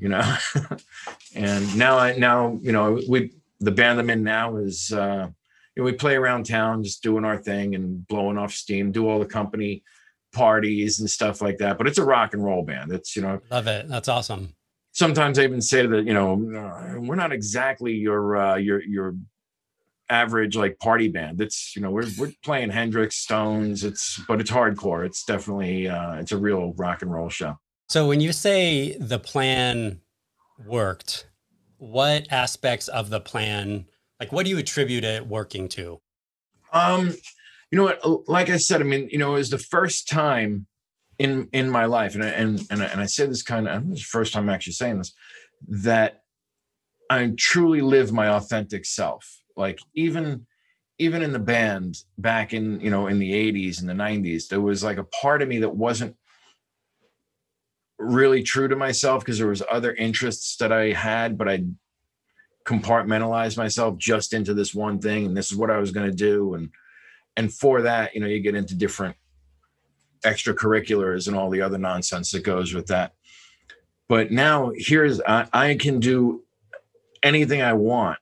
you 0.00 0.08
know. 0.08 0.36
and 1.34 1.76
now 1.76 1.98
I 1.98 2.16
now 2.16 2.58
you 2.62 2.72
know 2.72 2.98
we 3.06 3.32
the 3.60 3.70
band 3.70 4.00
I'm 4.00 4.10
in 4.10 4.22
now 4.22 4.56
is 4.56 4.92
uh, 4.92 5.28
you 5.76 5.82
know, 5.82 5.84
we 5.84 5.92
play 5.92 6.16
around 6.16 6.46
town 6.46 6.82
just 6.82 7.02
doing 7.02 7.24
our 7.24 7.38
thing 7.38 7.74
and 7.74 8.06
blowing 8.06 8.38
off 8.38 8.52
steam, 8.52 8.92
do 8.92 9.08
all 9.08 9.18
the 9.18 9.26
company 9.26 9.82
parties 10.32 11.00
and 11.00 11.10
stuff 11.10 11.40
like 11.40 11.58
that. 11.58 11.78
But 11.78 11.86
it's 11.86 11.98
a 11.98 12.04
rock 12.04 12.34
and 12.34 12.44
roll 12.44 12.64
band. 12.64 12.92
It's 12.92 13.16
you 13.16 13.22
know 13.22 13.40
love 13.50 13.66
it. 13.66 13.88
That's 13.88 14.08
awesome. 14.08 14.54
Sometimes 14.92 15.38
I 15.38 15.44
even 15.44 15.62
say 15.62 15.82
to 15.82 15.88
the 15.88 16.02
you 16.02 16.14
know 16.14 16.34
we're 17.00 17.14
not 17.14 17.32
exactly 17.32 17.94
your 17.94 18.36
uh, 18.36 18.56
your 18.56 18.82
your 18.82 19.14
average 20.08 20.56
like 20.56 20.78
party 20.78 21.08
band. 21.08 21.40
It's 21.40 21.74
you 21.76 21.82
know 21.82 21.90
we're 21.90 22.08
we're 22.18 22.32
playing 22.42 22.70
Hendrix, 22.70 23.16
Stones. 23.16 23.84
It's 23.84 24.20
but 24.28 24.40
it's 24.40 24.50
hardcore. 24.50 25.06
It's 25.06 25.24
definitely 25.24 25.88
uh, 25.88 26.14
it's 26.14 26.32
a 26.32 26.38
real 26.38 26.74
rock 26.76 27.02
and 27.02 27.12
roll 27.12 27.28
show. 27.28 27.58
So 27.88 28.06
when 28.06 28.20
you 28.20 28.32
say 28.32 28.96
the 28.98 29.18
plan 29.18 30.00
worked, 30.64 31.26
what 31.78 32.26
aspects 32.30 32.88
of 32.88 33.10
the 33.10 33.20
plan, 33.20 33.86
like 34.20 34.30
what 34.30 34.44
do 34.44 34.50
you 34.50 34.58
attribute 34.58 35.02
it 35.02 35.26
working 35.26 35.68
to? 35.70 36.00
Um, 36.72 37.16
you 37.70 37.78
know 37.78 37.84
what? 37.84 38.28
Like 38.28 38.50
I 38.50 38.58
said, 38.58 38.80
I 38.80 38.84
mean, 38.84 39.08
you 39.10 39.18
know, 39.18 39.34
it 39.34 39.38
was 39.38 39.50
the 39.50 39.58
first 39.58 40.08
time 40.08 40.66
in 41.18 41.48
in 41.52 41.70
my 41.70 41.86
life, 41.86 42.14
and 42.14 42.22
I, 42.22 42.28
and 42.28 42.60
and 42.70 42.82
I, 42.82 42.86
and 42.86 43.00
I 43.00 43.06
say 43.06 43.26
this 43.26 43.42
kind 43.42 43.66
of 43.66 43.88
this 43.88 44.00
the 44.00 44.04
first 44.04 44.32
time 44.32 44.44
I'm 44.44 44.54
actually 44.54 44.74
saying 44.74 44.98
this 44.98 45.12
that 45.68 46.22
I 47.08 47.32
truly 47.36 47.80
live 47.80 48.12
my 48.12 48.28
authentic 48.28 48.84
self. 48.84 49.40
Like 49.56 49.80
even 49.94 50.46
even 50.98 51.22
in 51.22 51.32
the 51.32 51.38
band 51.38 51.96
back 52.18 52.52
in 52.52 52.80
you 52.80 52.90
know 52.90 53.06
in 53.06 53.18
the 53.18 53.32
80s 53.32 53.80
and 53.80 53.88
the 53.88 53.94
90s, 53.94 54.48
there 54.48 54.60
was 54.60 54.84
like 54.84 54.98
a 54.98 55.04
part 55.04 55.42
of 55.42 55.48
me 55.48 55.58
that 55.60 55.74
wasn't 55.74 56.16
really 57.98 58.42
true 58.42 58.68
to 58.68 58.76
myself 58.76 59.24
because 59.24 59.38
there 59.38 59.48
was 59.48 59.62
other 59.70 59.94
interests 59.94 60.56
that 60.56 60.72
I 60.72 60.92
had, 60.92 61.36
but 61.36 61.48
I 61.48 61.64
compartmentalized 62.70 63.56
myself 63.56 63.98
just 63.98 64.32
into 64.32 64.54
this 64.54 64.72
one 64.72 65.00
thing, 65.00 65.26
and 65.26 65.36
this 65.36 65.50
is 65.50 65.58
what 65.58 65.70
I 65.70 65.78
was 65.78 65.90
going 65.90 66.08
to 66.08 66.16
do. 66.16 66.54
And 66.54 66.70
and 67.36 67.52
for 67.52 67.82
that, 67.82 68.14
you 68.14 68.20
know, 68.20 68.28
you 68.28 68.40
get 68.40 68.54
into 68.54 68.76
different 68.76 69.16
extracurriculars 70.24 71.26
and 71.26 71.36
all 71.36 71.50
the 71.50 71.62
other 71.62 71.78
nonsense 71.78 72.30
that 72.30 72.44
goes 72.44 72.72
with 72.72 72.86
that. 72.88 73.12
But 74.08 74.30
now 74.30 74.70
here's 74.76 75.20
I, 75.20 75.48
I 75.52 75.74
can 75.74 75.98
do 75.98 76.44
anything 77.24 77.60
I 77.60 77.72
want, 77.72 78.18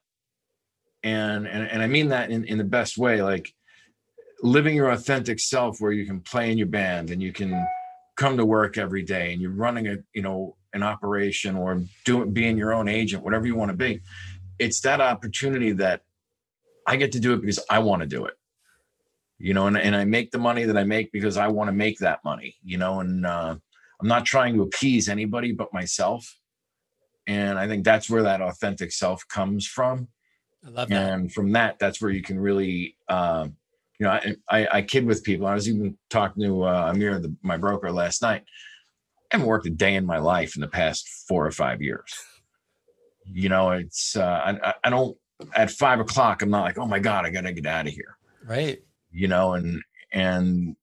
and 1.03 1.47
and 1.47 1.71
and 1.71 1.83
I 1.83 1.87
mean 1.87 2.09
that 2.09 2.31
in 2.31 2.45
in 2.45 2.57
the 2.57 2.65
best 2.65 2.97
way, 2.97 3.21
like 3.23 3.53
living 4.43 4.75
your 4.75 4.91
authentic 4.91 5.41
self, 5.41 5.79
where 5.79 5.93
you 5.93 6.07
can 6.07 6.21
play 6.21 6.51
in 6.51 6.57
your 6.57 6.69
band 6.69 7.11
and 7.11 7.23
you 7.23 7.33
can 7.33 7.67
come 8.17 8.39
to 8.39 8.47
work 8.47 8.79
every 8.79 9.03
day 9.03 9.33
and 9.33 9.43
you're 9.43 9.51
running 9.51 9.89
a 9.89 9.97
you 10.15 10.23
know 10.23 10.57
an 10.73 10.83
operation 10.83 11.57
or 11.57 11.83
doing 12.05 12.33
being 12.33 12.59
your 12.59 12.75
own 12.75 12.89
agent 12.89 13.23
whatever 13.23 13.47
you 13.47 13.55
want 13.55 13.71
to 13.71 13.77
be 13.77 14.01
it's 14.59 14.81
that 14.81 15.01
opportunity 15.01 15.73
that 15.73 16.03
I 16.87 16.97
get 16.97 17.13
to 17.13 17.21
do 17.21 17.35
it 17.35 17.41
because 17.41 17.61
I 17.69 17.79
want 17.81 18.03
to 18.03 18.09
do 18.09 18.25
it. 18.25 18.35
You 19.39 19.55
know, 19.55 19.69
and, 19.69 19.79
and 19.79 19.95
I 19.95 20.05
make 20.05 20.33
the 20.33 20.39
money 20.39 20.65
that 20.65 20.77
I 20.77 20.85
make 20.85 21.13
because 21.13 21.37
I 21.37 21.47
want 21.47 21.69
to 21.69 21.73
make 21.73 21.99
that 21.99 22.25
money, 22.25 22.57
you 22.65 22.77
know, 22.77 23.01
and 23.01 23.25
uh, 23.25 23.55
I'm 24.01 24.09
not 24.09 24.25
trying 24.25 24.55
to 24.55 24.63
appease 24.63 25.09
anybody 25.09 25.53
but 25.53 25.73
myself. 25.73 26.39
And 27.29 27.59
I 27.59 27.69
think 27.69 27.85
that's 27.85 28.11
where 28.11 28.23
that 28.25 28.41
authentic 28.41 28.91
self 28.91 29.27
comes 29.29 29.67
from. 29.67 30.09
I 30.67 30.71
love 30.71 30.89
that. 30.89 31.13
And 31.13 31.33
from 31.33 31.53
that, 31.53 31.79
that's 31.79 32.01
where 32.01 32.11
you 32.11 32.23
can 32.23 32.41
really, 32.41 32.97
uh, 33.09 33.47
you 33.99 34.07
know, 34.07 34.11
I, 34.11 34.35
I, 34.49 34.69
I, 34.79 34.83
kid 34.83 35.05
with 35.05 35.23
people. 35.23 35.47
I 35.47 35.55
was 35.55 35.69
even 35.69 35.97
talking 36.11 36.43
to 36.45 36.65
uh, 36.65 36.91
Amir, 36.93 37.19
the, 37.19 37.35
my 37.43 37.57
broker, 37.57 37.93
last 37.93 38.23
night. 38.23 38.43
I 39.31 39.37
haven't 39.37 39.47
worked 39.47 39.67
a 39.67 39.71
day 39.71 39.95
in 39.95 40.07
my 40.07 40.19
life 40.19 40.57
in 40.57 40.63
the 40.63 40.69
past 40.69 41.07
four 41.29 41.47
or 41.47 41.51
five 41.51 41.83
years. 41.83 42.13
You 43.31 43.49
know, 43.49 43.71
it's 43.73 44.17
uh, 44.17 44.57
I, 44.63 44.75
I 44.85 44.91
don't 44.91 45.17
at 45.55 45.71
five 45.71 46.01
o'clock. 46.01 46.43
I'm 46.43 46.51
not 46.51 46.63
like, 46.63 46.79
oh 46.79 46.87
my 46.87 46.99
god, 46.99 47.25
I 47.25 47.31
gotta 47.31 47.53
get 47.53 47.67
out 47.67 47.87
of 47.87 47.93
here. 47.93 48.17
Right. 48.45 48.79
You 49.11 49.29
know, 49.29 49.55
and 49.55 49.83
and 50.13 50.77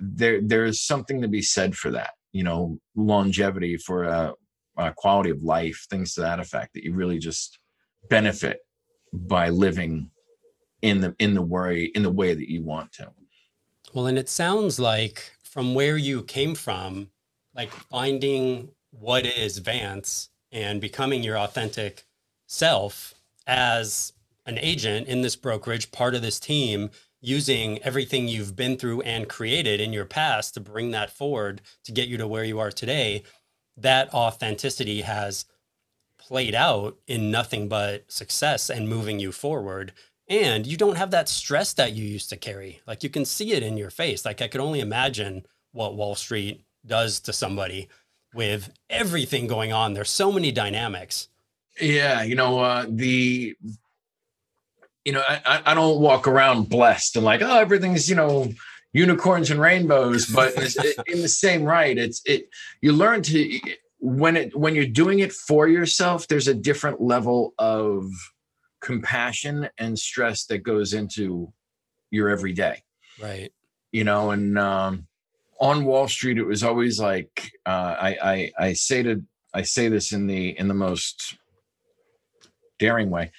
there 0.00 0.40
there's 0.42 0.80
something 0.80 1.22
to 1.22 1.28
be 1.28 1.42
said 1.42 1.74
for 1.74 1.90
that. 1.92 2.10
You 2.32 2.44
know, 2.44 2.78
longevity 2.94 3.76
for 3.76 4.04
a, 4.04 4.34
a 4.76 4.92
quality 4.96 5.30
of 5.30 5.42
life, 5.42 5.86
things 5.90 6.14
to 6.14 6.20
that 6.22 6.40
effect. 6.40 6.74
That 6.74 6.84
you 6.84 6.94
really 6.94 7.18
just 7.18 7.58
benefit 8.08 8.60
by 9.12 9.48
living 9.48 10.10
in 10.82 11.00
the 11.00 11.14
in 11.18 11.34
the 11.34 11.42
way 11.42 11.84
in 11.84 12.02
the 12.02 12.10
way 12.10 12.34
that 12.34 12.50
you 12.50 12.62
want 12.62 12.92
to. 12.92 13.10
Well, 13.92 14.06
and 14.06 14.18
it 14.18 14.28
sounds 14.28 14.78
like 14.78 15.32
from 15.42 15.74
where 15.74 15.96
you 15.96 16.22
came 16.22 16.54
from, 16.54 17.10
like 17.54 17.70
finding 17.70 18.70
what 18.90 19.26
is 19.26 19.58
Vance 19.58 20.29
and 20.52 20.80
becoming 20.80 21.22
your 21.22 21.38
authentic 21.38 22.04
self 22.46 23.14
as 23.46 24.12
an 24.46 24.58
agent 24.58 25.06
in 25.06 25.22
this 25.22 25.36
brokerage, 25.36 25.92
part 25.92 26.14
of 26.14 26.22
this 26.22 26.40
team, 26.40 26.90
using 27.20 27.82
everything 27.82 28.26
you've 28.26 28.56
been 28.56 28.76
through 28.76 29.02
and 29.02 29.28
created 29.28 29.80
in 29.80 29.92
your 29.92 30.06
past 30.06 30.54
to 30.54 30.60
bring 30.60 30.90
that 30.90 31.10
forward 31.10 31.60
to 31.84 31.92
get 31.92 32.08
you 32.08 32.16
to 32.16 32.26
where 32.26 32.44
you 32.44 32.58
are 32.58 32.70
today, 32.70 33.22
that 33.76 34.12
authenticity 34.14 35.02
has 35.02 35.44
played 36.18 36.54
out 36.54 36.96
in 37.06 37.30
nothing 37.30 37.68
but 37.68 38.10
success 38.10 38.70
and 38.70 38.88
moving 38.88 39.18
you 39.18 39.32
forward. 39.32 39.92
And 40.28 40.66
you 40.66 40.76
don't 40.76 40.96
have 40.96 41.10
that 41.10 41.28
stress 41.28 41.72
that 41.74 41.92
you 41.92 42.04
used 42.04 42.30
to 42.30 42.36
carry. 42.36 42.80
Like 42.86 43.02
you 43.02 43.10
can 43.10 43.24
see 43.24 43.52
it 43.52 43.62
in 43.62 43.76
your 43.76 43.90
face. 43.90 44.24
Like 44.24 44.40
I 44.40 44.48
could 44.48 44.60
only 44.60 44.80
imagine 44.80 45.44
what 45.72 45.96
Wall 45.96 46.14
Street 46.14 46.64
does 46.86 47.20
to 47.20 47.32
somebody 47.32 47.88
with 48.34 48.72
everything 48.88 49.46
going 49.46 49.72
on. 49.72 49.94
There's 49.94 50.10
so 50.10 50.30
many 50.32 50.52
dynamics. 50.52 51.28
Yeah, 51.80 52.22
you 52.22 52.34
know, 52.34 52.60
uh, 52.60 52.86
the 52.88 53.56
you 55.04 55.12
know, 55.12 55.22
I, 55.26 55.62
I 55.64 55.74
don't 55.74 56.00
walk 56.00 56.28
around 56.28 56.68
blessed 56.68 57.16
and 57.16 57.24
like, 57.24 57.42
oh, 57.42 57.58
everything's 57.58 58.08
you 58.08 58.16
know 58.16 58.52
unicorns 58.92 59.50
and 59.50 59.60
rainbows, 59.60 60.26
but 60.26 60.54
in 61.06 61.22
the 61.22 61.28
same 61.28 61.62
right, 61.62 61.96
it's 61.96 62.22
it. 62.26 62.48
You 62.80 62.92
learn 62.92 63.22
to 63.22 63.60
when 63.98 64.36
it 64.36 64.56
when 64.56 64.74
you're 64.74 64.86
doing 64.86 65.20
it 65.20 65.32
for 65.32 65.68
yourself. 65.68 66.28
There's 66.28 66.48
a 66.48 66.54
different 66.54 67.00
level 67.00 67.54
of 67.58 68.10
compassion 68.80 69.68
and 69.78 69.98
stress 69.98 70.46
that 70.46 70.58
goes 70.58 70.92
into 70.92 71.52
your 72.10 72.28
everyday. 72.28 72.82
Right. 73.20 73.52
You 73.92 74.04
know, 74.04 74.30
and 74.30 74.58
um, 74.58 75.06
on 75.60 75.84
Wall 75.84 76.08
Street, 76.08 76.38
it 76.38 76.44
was 76.44 76.64
always 76.64 76.98
like 76.98 77.52
uh, 77.66 77.94
I, 78.00 78.16
I 78.22 78.52
I 78.66 78.72
say 78.72 79.02
to 79.02 79.22
I 79.52 79.62
say 79.62 79.88
this 79.88 80.12
in 80.12 80.26
the 80.26 80.58
in 80.58 80.68
the 80.68 80.74
most 80.74 81.36
daring 82.78 83.10
way. 83.10 83.32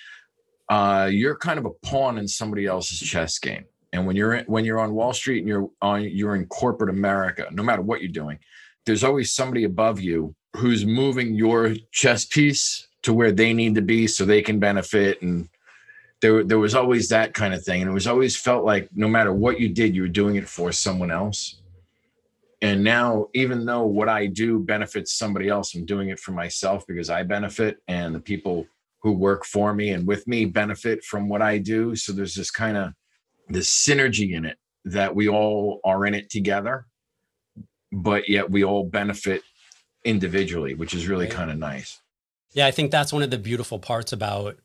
Uh, 0.69 1.09
you're 1.11 1.35
kind 1.35 1.59
of 1.59 1.65
a 1.65 1.71
pawn 1.85 2.17
in 2.17 2.27
somebody 2.27 2.65
else's 2.65 2.99
chess 2.99 3.39
game, 3.39 3.65
and 3.91 4.05
when 4.05 4.15
you're 4.15 4.41
when 4.43 4.65
you're 4.65 4.79
on 4.79 4.93
Wall 4.93 5.13
Street 5.13 5.39
and 5.39 5.47
you're 5.47 5.69
on 5.81 6.03
you're 6.03 6.35
in 6.35 6.45
corporate 6.45 6.89
America, 6.89 7.47
no 7.51 7.63
matter 7.63 7.81
what 7.81 8.01
you're 8.01 8.11
doing, 8.11 8.37
there's 8.85 9.03
always 9.03 9.33
somebody 9.33 9.63
above 9.63 9.99
you 9.99 10.35
who's 10.55 10.85
moving 10.85 11.33
your 11.33 11.75
chess 11.91 12.25
piece 12.25 12.87
to 13.03 13.13
where 13.13 13.31
they 13.31 13.53
need 13.53 13.75
to 13.75 13.81
be 13.81 14.05
so 14.05 14.25
they 14.25 14.41
can 14.41 14.59
benefit. 14.59 15.21
And 15.21 15.49
there, 16.21 16.43
there 16.43 16.59
was 16.59 16.75
always 16.75 17.09
that 17.09 17.33
kind 17.33 17.53
of 17.53 17.63
thing. 17.63 17.81
And 17.81 17.89
it 17.89 17.93
was 17.93 18.05
always 18.05 18.37
felt 18.37 18.63
like 18.63 18.89
no 18.93 19.07
matter 19.07 19.33
what 19.33 19.59
you 19.59 19.69
did 19.69 19.95
you 19.95 20.03
were 20.03 20.07
doing 20.07 20.35
it 20.35 20.47
for 20.47 20.71
someone 20.71 21.09
else 21.09 21.60
and 22.61 22.83
now 22.83 23.27
even 23.33 23.65
though 23.65 23.85
what 23.85 24.09
i 24.09 24.25
do 24.25 24.59
benefits 24.59 25.17
somebody 25.17 25.49
else 25.49 25.75
i'm 25.75 25.85
doing 25.85 26.09
it 26.09 26.19
for 26.19 26.31
myself 26.31 26.85
because 26.87 27.09
i 27.09 27.23
benefit 27.23 27.77
and 27.87 28.13
the 28.13 28.19
people 28.19 28.67
who 29.01 29.11
work 29.11 29.45
for 29.45 29.73
me 29.73 29.91
and 29.91 30.07
with 30.07 30.27
me 30.27 30.45
benefit 30.45 31.03
from 31.03 31.27
what 31.27 31.41
i 31.41 31.57
do. 31.57 31.95
So 31.95 32.13
there's 32.13 32.35
this 32.35 32.51
kind 32.51 32.77
of 32.77 32.93
this 33.47 33.69
synergy 33.69 34.33
in 34.33 34.45
it 34.45 34.57
that 34.85 35.13
we 35.15 35.27
all 35.27 35.79
are 35.83 36.05
in 36.05 36.13
it 36.13 36.29
together 36.29 36.85
but 37.91 38.29
yet 38.29 38.49
we 38.49 38.63
all 38.63 38.85
benefit 38.85 39.43
individually 40.05 40.73
which 40.73 40.93
is 40.93 41.07
really 41.07 41.27
kind 41.27 41.51
of 41.51 41.57
nice. 41.57 41.99
Yeah 42.53 42.65
i 42.67 42.71
think 42.71 42.91
that's 42.91 43.13
one 43.13 43.23
of 43.23 43.31
the 43.31 43.37
beautiful 43.37 43.79
parts 43.79 44.13
about 44.13 44.57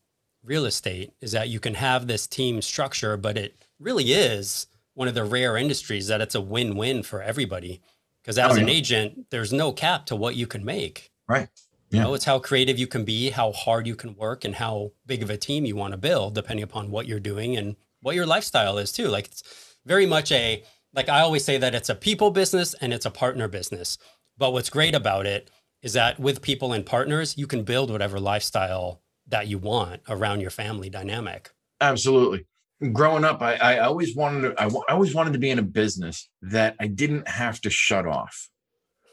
real 0.45 0.65
estate 0.65 1.13
is 1.21 1.33
that 1.33 1.49
you 1.49 1.59
can 1.59 1.75
have 1.75 2.07
this 2.07 2.27
team 2.27 2.63
structure 2.63 3.17
but 3.17 3.37
it 3.37 3.57
really 3.81 4.13
is 4.13 4.67
one 4.97 5.09
of 5.09 5.15
the 5.15 5.25
rare 5.25 5.59
industries 5.59 6.07
that 6.09 6.23
it's 6.23 6.35
a 6.35 6.41
win-win 6.41 7.03
for 7.03 7.23
everybody. 7.23 7.83
Because 8.23 8.39
as 8.39 8.57
oh, 8.57 8.61
an 8.61 8.69
agent, 8.69 9.27
there's 9.31 9.53
no 9.53 9.71
cap 9.71 10.07
to 10.07 10.17
what 10.17 10.35
you 10.35 10.47
can 10.47 10.65
make. 10.65 11.13
Right. 11.29 11.49
Yeah. 11.91 11.99
You 11.99 12.05
know, 12.05 12.15
it's 12.15 12.25
how 12.25 12.39
creative 12.39 12.79
you 12.79 12.87
can 12.87 13.05
be, 13.05 13.29
how 13.31 13.53
hard 13.53 13.87
you 13.87 13.95
can 13.95 14.17
work, 14.17 14.45
and 14.45 14.55
how 14.55 14.93
big 15.05 15.23
of 15.23 15.29
a 15.29 15.37
team 15.37 15.67
you 15.67 15.77
want 15.77 15.93
to 15.93 15.99
build, 15.99 16.35
depending 16.35 16.65
upon 16.65 16.91
what 16.91 17.07
you're 17.07 17.21
doing 17.21 17.57
and 17.57 17.77
what 18.01 18.17
your 18.17 18.27
lifestyle 18.27 18.79
is 18.79 18.91
too. 18.91 19.09
Like 19.09 19.27
it's 19.27 19.77
very 19.85 20.07
much 20.07 20.33
a 20.33 20.65
like 20.95 21.11
I 21.11 21.21
always 21.21 21.45
say 21.45 21.59
that 21.59 21.75
it's 21.75 21.91
a 21.91 21.95
people 21.95 22.31
business 22.31 22.75
and 22.81 22.95
it's 22.95 23.07
a 23.07 23.11
partner 23.11 23.49
business. 23.49 23.99
But 24.39 24.55
what's 24.55 24.71
great 24.71 24.95
about 24.95 25.27
it 25.27 25.51
is 25.83 25.93
that 25.93 26.19
with 26.19 26.41
people 26.41 26.73
and 26.73 26.87
partners, 26.87 27.37
you 27.37 27.47
can 27.47 27.65
build 27.65 27.91
whatever 27.91 28.19
lifestyle 28.19 29.03
that 29.29 29.47
you 29.47 29.59
want 29.59 30.01
around 30.09 30.41
your 30.41 30.51
family 30.51 30.89
dynamic. 30.89 31.51
Absolutely 31.83 32.47
growing 32.93 33.25
up, 33.25 33.43
I, 33.43 33.55
I 33.55 33.79
always 33.81 34.15
wanted 34.15 34.43
to, 34.43 34.63
I, 34.63 34.67
I 34.67 34.93
always 34.93 35.15
wanted 35.15 35.33
to 35.33 35.39
be 35.39 35.51
in 35.51 35.59
a 35.59 35.63
business 35.63 36.29
that 36.43 36.77
I 36.81 36.87
didn't 36.87 37.29
have 37.29 37.61
to 37.63 37.71
shut 37.71 38.07
off. 38.07 38.49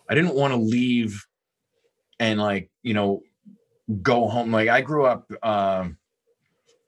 I 0.09 0.15
didn't 0.15 0.35
want 0.35 0.53
to 0.53 0.59
leave 0.59 1.25
and 2.19 2.39
like, 2.39 2.69
you 2.81 2.93
know, 2.93 3.21
go 4.01 4.27
home. 4.27 4.51
Like 4.51 4.69
I 4.69 4.81
grew 4.81 5.05
up, 5.05 5.31
um, 5.41 5.97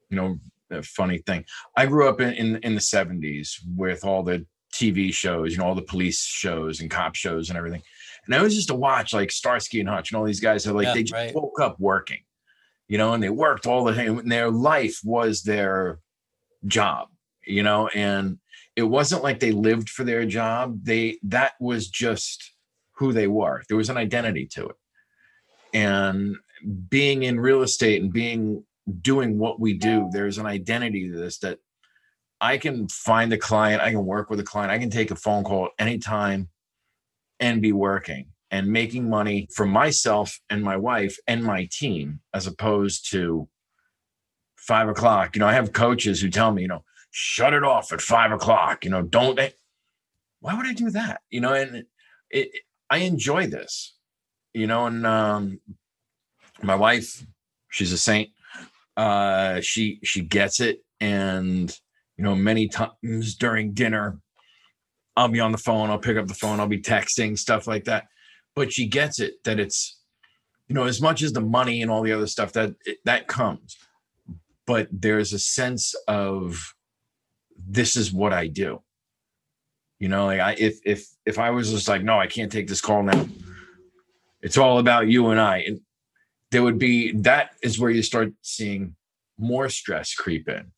you 0.10 0.18
know, 0.18 0.38
a 0.72 0.84
funny 0.84 1.20
thing. 1.20 1.46
I 1.76 1.86
grew 1.86 2.10
up 2.10 2.20
in, 2.20 2.34
in, 2.34 2.58
in 2.58 2.76
the 2.76 2.82
seventies 2.82 3.60
with 3.76 4.04
all 4.04 4.24
the 4.24 4.46
TV 4.74 5.14
shows, 5.14 5.54
you 5.54 5.58
know, 5.58 5.66
all 5.66 5.76
the 5.76 5.82
police 5.82 6.22
shows 6.22 6.82
and 6.82 6.92
cop 6.92 7.16
shows 7.16 7.50
and 7.50 7.58
everything. 7.58 7.82
And 8.26 8.36
I 8.36 8.42
was 8.42 8.56
just 8.56 8.68
to 8.68 8.76
watch 8.76 9.14
like 9.14 9.32
Starsky 9.32 9.80
and 9.80 9.88
Hutch 9.88 10.12
and 10.12 10.18
all 10.18 10.26
these 10.26 10.40
guys 10.40 10.68
are 10.68 10.74
like, 10.74 10.88
yeah, 10.88 10.94
they 10.94 11.04
just 11.04 11.14
right. 11.14 11.36
woke 11.36 11.60
up 11.62 11.80
working, 11.80 12.20
you 12.88 12.98
know, 12.98 13.14
and 13.14 13.24
they 13.24 13.30
worked 13.30 13.68
all 13.68 13.84
the 13.86 13.94
time. 13.94 14.20
And 14.20 14.32
their 14.32 14.50
life 14.50 15.00
was 15.04 15.44
their 15.44 16.00
job, 16.68 17.10
you 17.46 17.64
know, 17.64 17.88
and 17.90 18.40
it 18.76 18.84
wasn't 18.84 19.24
like 19.24 19.40
they 19.40 19.52
lived 19.52 19.90
for 19.90 20.04
their 20.04 20.26
job. 20.26 20.80
They 20.84 21.18
that 21.24 21.54
was 21.60 21.88
just 21.88 22.54
who 22.94 23.14
they 23.14 23.28
were. 23.28 23.64
There 23.68 23.78
was 23.78 23.90
an 23.90 23.98
identity 23.98 24.48
to 24.54 24.68
it. 24.68 24.76
And 25.74 26.36
being 26.90 27.24
in 27.24 27.40
real 27.40 27.62
estate 27.62 28.02
and 28.02 28.12
being 28.12 28.64
doing 29.02 29.38
what 29.38 29.60
we 29.60 29.74
do, 29.74 30.10
there's 30.12 30.38
an 30.38 30.46
identity 30.46 31.10
to 31.10 31.18
this 31.18 31.40
that 31.40 31.60
I 32.40 32.58
can 32.58 32.88
find 32.90 33.32
a 33.34 33.38
client, 33.38 33.82
I 33.82 33.92
can 33.92 34.06
work 34.06 34.30
with 34.30 34.40
a 34.40 34.44
client, 34.44 34.72
I 34.72 34.78
can 34.78 34.90
take 34.90 35.12
a 35.12 35.16
phone 35.16 35.44
call 35.44 35.70
anytime 35.80 36.50
and 37.40 37.62
be 37.62 37.72
working 37.72 38.28
and 38.52 38.68
making 38.68 39.10
money 39.10 39.48
for 39.54 39.66
myself 39.66 40.40
and 40.50 40.64
my 40.64 40.78
wife 40.78 41.18
and 41.28 41.44
my 41.44 41.68
team 41.72 42.20
as 42.34 42.48
opposed 42.48 43.12
to 43.12 43.48
five 44.66 44.90
o'clock. 44.90 45.36
You 45.36 45.40
know, 45.40 45.48
I 45.48 45.54
have 45.54 45.74
coaches 45.74 46.22
who 46.22 46.30
tell 46.30 46.52
me, 46.52 46.64
you 46.64 46.68
know, 46.68 46.84
shut 47.12 47.54
it 47.54 47.64
off 47.64 47.94
at 47.94 48.02
five 48.02 48.32
o'clock. 48.32 48.84
You 48.84 48.92
know, 48.92 49.02
don't. 49.02 49.40
Why 50.40 50.56
would 50.56 50.66
I 50.66 50.74
do 50.74 50.90
that? 50.92 51.22
You 51.30 51.42
know, 51.42 51.54
and 51.54 51.76
it, 51.78 51.88
it, 52.30 52.50
I 52.90 52.98
enjoy 52.98 53.48
this. 53.48 53.96
You 54.54 54.68
know, 54.68 54.86
and 54.86 55.06
um, 55.06 55.60
my 56.62 56.76
wife, 56.76 57.26
she's 57.70 57.92
a 57.92 57.98
saint. 57.98 58.30
Uh, 58.96 59.60
she 59.62 60.00
she 60.04 60.22
gets 60.22 60.60
it, 60.60 60.80
and 61.02 61.78
you 62.18 62.24
know, 62.24 62.36
many 62.36 62.68
times 62.68 63.36
during 63.36 63.74
dinner, 63.74 64.20
I'll 65.18 65.28
be 65.28 65.42
on 65.42 65.52
the 65.52 65.58
phone. 65.58 65.90
I'll 65.90 66.00
pick 66.00 66.18
up 66.18 66.28
the 66.28 66.34
phone. 66.34 66.60
I'll 66.60 66.68
be 66.68 66.82
texting 66.82 67.38
stuff 67.38 67.68
like 67.68 67.86
that. 67.86 68.08
But 68.56 68.72
she 68.72 68.88
gets 68.88 69.20
it 69.20 69.44
that 69.44 69.60
it's, 69.60 70.00
you 70.70 70.76
know, 70.76 70.86
as 70.86 71.02
much 71.02 71.22
as 71.22 71.34
the 71.34 71.42
money 71.42 71.82
and 71.82 71.92
all 71.92 72.02
the 72.02 72.14
other 72.14 72.28
stuff 72.28 72.54
that 72.54 72.74
that 73.04 73.28
comes 73.28 73.78
but 74.68 74.88
there's 74.92 75.34
a 75.34 75.40
sense 75.40 75.96
of 76.08 76.74
this 77.58 77.96
is 77.96 78.12
what 78.12 78.34
I 78.34 78.48
do. 78.48 78.82
You 80.00 80.10
know, 80.10 80.26
like 80.26 80.40
I 80.40 80.56
if 80.60 80.80
if 80.86 81.08
if 81.26 81.40
I 81.40 81.52
was 81.52 81.72
just 81.72 81.88
like, 81.88 82.04
no, 82.04 82.20
I 82.20 82.28
can't 82.28 82.52
take 82.52 82.68
this 82.68 82.82
call 82.82 83.04
now. 83.04 83.28
It's 84.42 84.58
all 84.58 84.80
about 84.80 85.08
you 85.08 85.30
and 85.30 85.40
I. 85.40 85.60
And 85.60 85.80
there 86.52 86.64
would 86.64 86.78
be 86.78 87.14
that 87.22 87.52
is 87.64 87.80
where 87.80 87.92
you 87.92 88.04
start 88.04 88.34
seeing 88.42 88.96
more 89.38 89.70
stress 89.70 90.14
creep 90.14 90.48
in. 90.50 90.72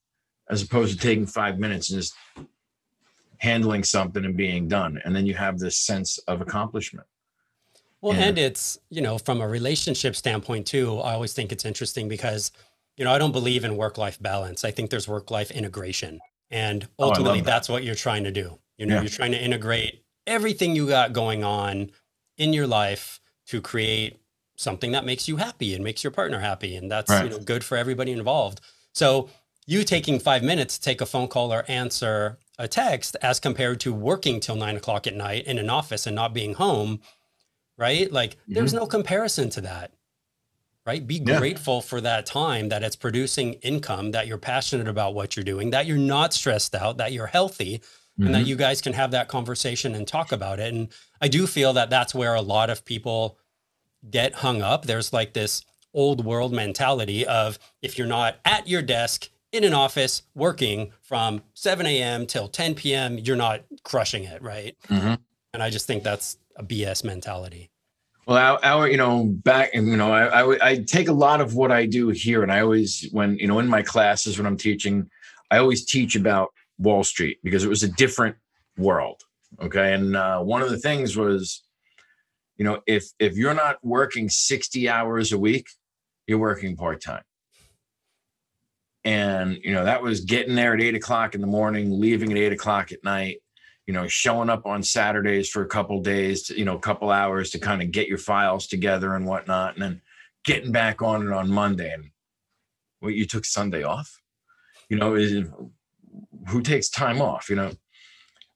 as 0.49 0.61
opposed 0.61 0.93
to 0.93 1.07
taking 1.07 1.25
five 1.25 1.59
minutes 1.59 1.89
and 1.89 1.99
just 1.99 2.13
handling 3.39 3.83
something 3.83 4.25
and 4.25 4.35
being 4.35 4.67
done. 4.67 4.99
And 5.03 5.15
then 5.15 5.25
you 5.25 5.35
have 5.35 5.59
this 5.59 5.79
sense 5.79 6.17
of 6.27 6.41
accomplishment. 6.41 7.07
Well, 8.01 8.15
yeah. 8.15 8.25
and 8.25 8.37
it's, 8.37 8.79
you 8.89 9.01
know, 9.01 9.17
from 9.17 9.41
a 9.41 9.47
relationship 9.47 10.15
standpoint 10.15 10.67
too, 10.67 10.99
I 10.99 11.13
always 11.13 11.33
think 11.33 11.51
it's 11.51 11.65
interesting 11.65 12.07
because, 12.07 12.51
you 12.97 13.05
know, 13.05 13.13
I 13.13 13.17
don't 13.17 13.31
believe 13.31 13.63
in 13.63 13.77
work 13.77 13.97
life 13.97 14.21
balance. 14.21 14.65
I 14.65 14.71
think 14.71 14.89
there's 14.89 15.07
work 15.07 15.31
life 15.31 15.51
integration. 15.51 16.19
And 16.49 16.87
oh, 16.97 17.05
ultimately, 17.05 17.39
oh, 17.39 17.43
that. 17.43 17.51
that's 17.51 17.69
what 17.69 17.83
you're 17.83 17.95
trying 17.95 18.23
to 18.23 18.31
do. 18.31 18.59
You 18.77 18.85
know, 18.85 18.95
yeah. 18.95 19.01
you're 19.01 19.09
trying 19.09 19.31
to 19.31 19.41
integrate 19.41 20.03
everything 20.25 20.75
you 20.75 20.87
got 20.87 21.13
going 21.13 21.43
on 21.43 21.91
in 22.37 22.53
your 22.53 22.67
life 22.67 23.19
to 23.47 23.61
create 23.61 24.19
something 24.55 24.91
that 24.91 25.05
makes 25.05 25.27
you 25.27 25.37
happy 25.37 25.73
and 25.73 25.83
makes 25.83 26.03
your 26.03 26.11
partner 26.11 26.39
happy. 26.39 26.75
And 26.75 26.91
that's, 26.91 27.09
right. 27.09 27.25
you 27.25 27.29
know, 27.29 27.39
good 27.39 27.63
for 27.63 27.77
everybody 27.77 28.11
involved. 28.11 28.61
So 28.93 29.29
you 29.67 29.83
taking 29.83 30.19
five 30.19 30.43
minutes 30.43 30.77
to 30.77 30.83
take 30.83 31.01
a 31.01 31.05
phone 31.05 31.27
call 31.27 31.53
or 31.53 31.65
answer 31.67 32.39
a 32.57 32.67
text 32.67 33.15
as 33.21 33.39
compared 33.39 33.79
to 33.81 33.93
working 33.93 34.39
till 34.39 34.55
nine 34.55 34.75
o'clock 34.75 35.05
at 35.05 35.15
night 35.15 35.45
in 35.45 35.59
an 35.59 35.69
office 35.69 36.07
and 36.07 36.15
not 36.15 36.33
being 36.33 36.55
home, 36.55 37.01
right? 37.77 38.11
Like 38.11 38.31
mm-hmm. 38.31 38.53
there's 38.55 38.73
no 38.73 38.87
comparison 38.87 39.49
to 39.51 39.61
that, 39.61 39.91
right? 40.87 41.05
Be 41.05 41.15
yeah. 41.15 41.37
grateful 41.37 41.81
for 41.81 41.99
that 41.99 42.25
time 42.25 42.69
that 42.69 42.81
it's 42.81 42.95
producing 42.95 43.53
income, 43.55 44.11
that 44.11 44.25
you're 44.25 44.37
passionate 44.37 44.87
about 44.87 45.13
what 45.13 45.35
you're 45.35 45.43
doing, 45.43 45.71
that 45.71 45.85
you're 45.85 45.97
not 45.97 46.33
stressed 46.33 46.73
out, 46.73 46.95
that 46.97 47.11
you're 47.11 47.27
healthy, 47.27 47.79
mm-hmm. 47.79 48.25
and 48.25 48.33
that 48.33 48.39
mm-hmm. 48.39 48.47
you 48.47 48.55
guys 48.55 48.81
can 48.81 48.93
have 48.93 49.11
that 49.11 49.27
conversation 49.27 49.93
and 49.93 50.07
talk 50.07 50.31
about 50.31 50.61
it. 50.61 50.73
And 50.73 50.87
I 51.21 51.27
do 51.27 51.45
feel 51.45 51.73
that 51.73 51.89
that's 51.89 52.15
where 52.15 52.33
a 52.35 52.41
lot 52.41 52.69
of 52.69 52.85
people 52.85 53.37
get 54.09 54.35
hung 54.35 54.61
up. 54.61 54.85
There's 54.85 55.11
like 55.11 55.33
this 55.33 55.65
old 55.93 56.23
world 56.23 56.53
mentality 56.53 57.25
of 57.25 57.59
if 57.81 57.97
you're 57.97 58.07
not 58.07 58.37
at 58.45 58.69
your 58.69 58.81
desk 58.81 59.29
in 59.51 59.65
an 59.65 59.73
office 59.73 60.23
working 60.35 60.93
from 61.01 61.41
7 61.53 61.85
a.m. 61.85 62.25
till 62.25 62.47
10 62.47 62.75
p.m., 62.75 63.17
you're 63.17 63.35
not 63.35 63.63
crushing 63.83 64.23
it, 64.23 64.41
right? 64.41 64.77
Mm-hmm. 64.87 65.15
And 65.53 65.63
I 65.63 65.69
just 65.69 65.85
think 65.85 66.03
that's 66.03 66.37
a 66.55 66.63
BS 66.63 67.03
mentality. 67.03 67.71
Well, 68.27 68.37
our, 68.37 68.59
our, 68.61 68.89
you 68.89 68.97
know, 68.97 69.23
back, 69.23 69.73
you 69.73 69.95
know, 69.95 70.11
I, 70.11 70.41
I, 70.41 70.69
I 70.69 70.77
take 70.79 71.07
a 71.07 71.13
lot 71.13 71.39
of 71.39 71.55
what 71.55 71.71
I 71.71 71.85
do 71.85 72.09
here, 72.09 72.43
and 72.43 72.51
I 72.51 72.59
always, 72.59 73.07
when 73.13 73.37
you 73.37 73.47
know, 73.47 73.59
in 73.59 73.69
my 73.69 73.81
classes 73.81 74.37
when 74.37 74.45
I'm 74.45 74.57
teaching, 74.57 75.09
I 75.49 75.59
always 75.59 75.85
teach 75.85 76.17
about 76.17 76.49
Wall 76.77 77.05
Street 77.05 77.39
because 77.41 77.63
it 77.63 77.69
was 77.69 77.83
a 77.83 77.87
different 77.87 78.35
world. 78.77 79.21
Okay, 79.61 79.93
and 79.93 80.17
uh, 80.17 80.41
one 80.41 80.61
of 80.61 80.69
the 80.69 80.77
things 80.77 81.15
was, 81.15 81.63
you 82.57 82.65
know, 82.65 82.81
if 82.85 83.05
if 83.17 83.37
you're 83.37 83.53
not 83.53 83.77
working 83.81 84.27
60 84.27 84.89
hours 84.89 85.31
a 85.31 85.37
week, 85.37 85.69
you're 86.27 86.37
working 86.37 86.75
part 86.75 87.01
time 87.01 87.23
and 89.05 89.57
you 89.63 89.73
know 89.73 89.85
that 89.85 90.03
was 90.03 90.19
getting 90.19 90.53
there 90.53 90.73
at 90.73 90.81
eight 90.81 90.95
o'clock 90.95 91.33
in 91.33 91.39
the 91.39 91.47
morning 91.47 91.97
leaving 91.97 92.29
at 92.29 92.37
eight 92.37 92.51
o'clock 92.51 92.91
at 92.91 93.01
night 93.05 93.37
you 93.87 93.93
know 93.93 94.07
showing 94.07 94.49
up 94.49 94.65
on 94.65 94.83
saturdays 94.83 95.49
for 95.49 95.63
a 95.63 95.67
couple 95.67 95.99
days 96.01 96.43
to, 96.43 96.57
you 96.57 96.65
know 96.65 96.75
a 96.75 96.79
couple 96.79 97.09
hours 97.09 97.49
to 97.49 97.59
kind 97.59 97.81
of 97.81 97.91
get 97.91 98.07
your 98.07 98.17
files 98.17 98.67
together 98.67 99.15
and 99.15 99.25
whatnot 99.25 99.73
and 99.73 99.81
then 99.81 100.01
getting 100.45 100.71
back 100.71 101.01
on 101.01 101.25
it 101.25 101.33
on 101.33 101.49
monday 101.49 101.91
and 101.91 102.11
well 103.01 103.11
you 103.11 103.25
took 103.25 103.45
sunday 103.45 103.83
off 103.83 104.21
you 104.89 104.97
know 104.97 105.15
is, 105.15 105.47
who 106.49 106.61
takes 106.61 106.89
time 106.89 107.21
off 107.21 107.49
you 107.49 107.55
know 107.55 107.71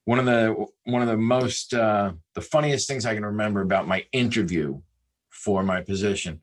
one 0.06 0.20
of 0.20 0.26
the 0.26 0.54
one 0.84 1.02
of 1.02 1.08
the 1.08 1.18
most 1.18 1.74
uh 1.74 2.12
the 2.36 2.42
funniest 2.42 2.88
things 2.88 3.06
i 3.06 3.16
can 3.16 3.26
remember 3.26 3.62
about 3.62 3.88
my 3.88 4.06
interview 4.12 4.80
for 5.30 5.64
my 5.64 5.82
position 5.82 6.42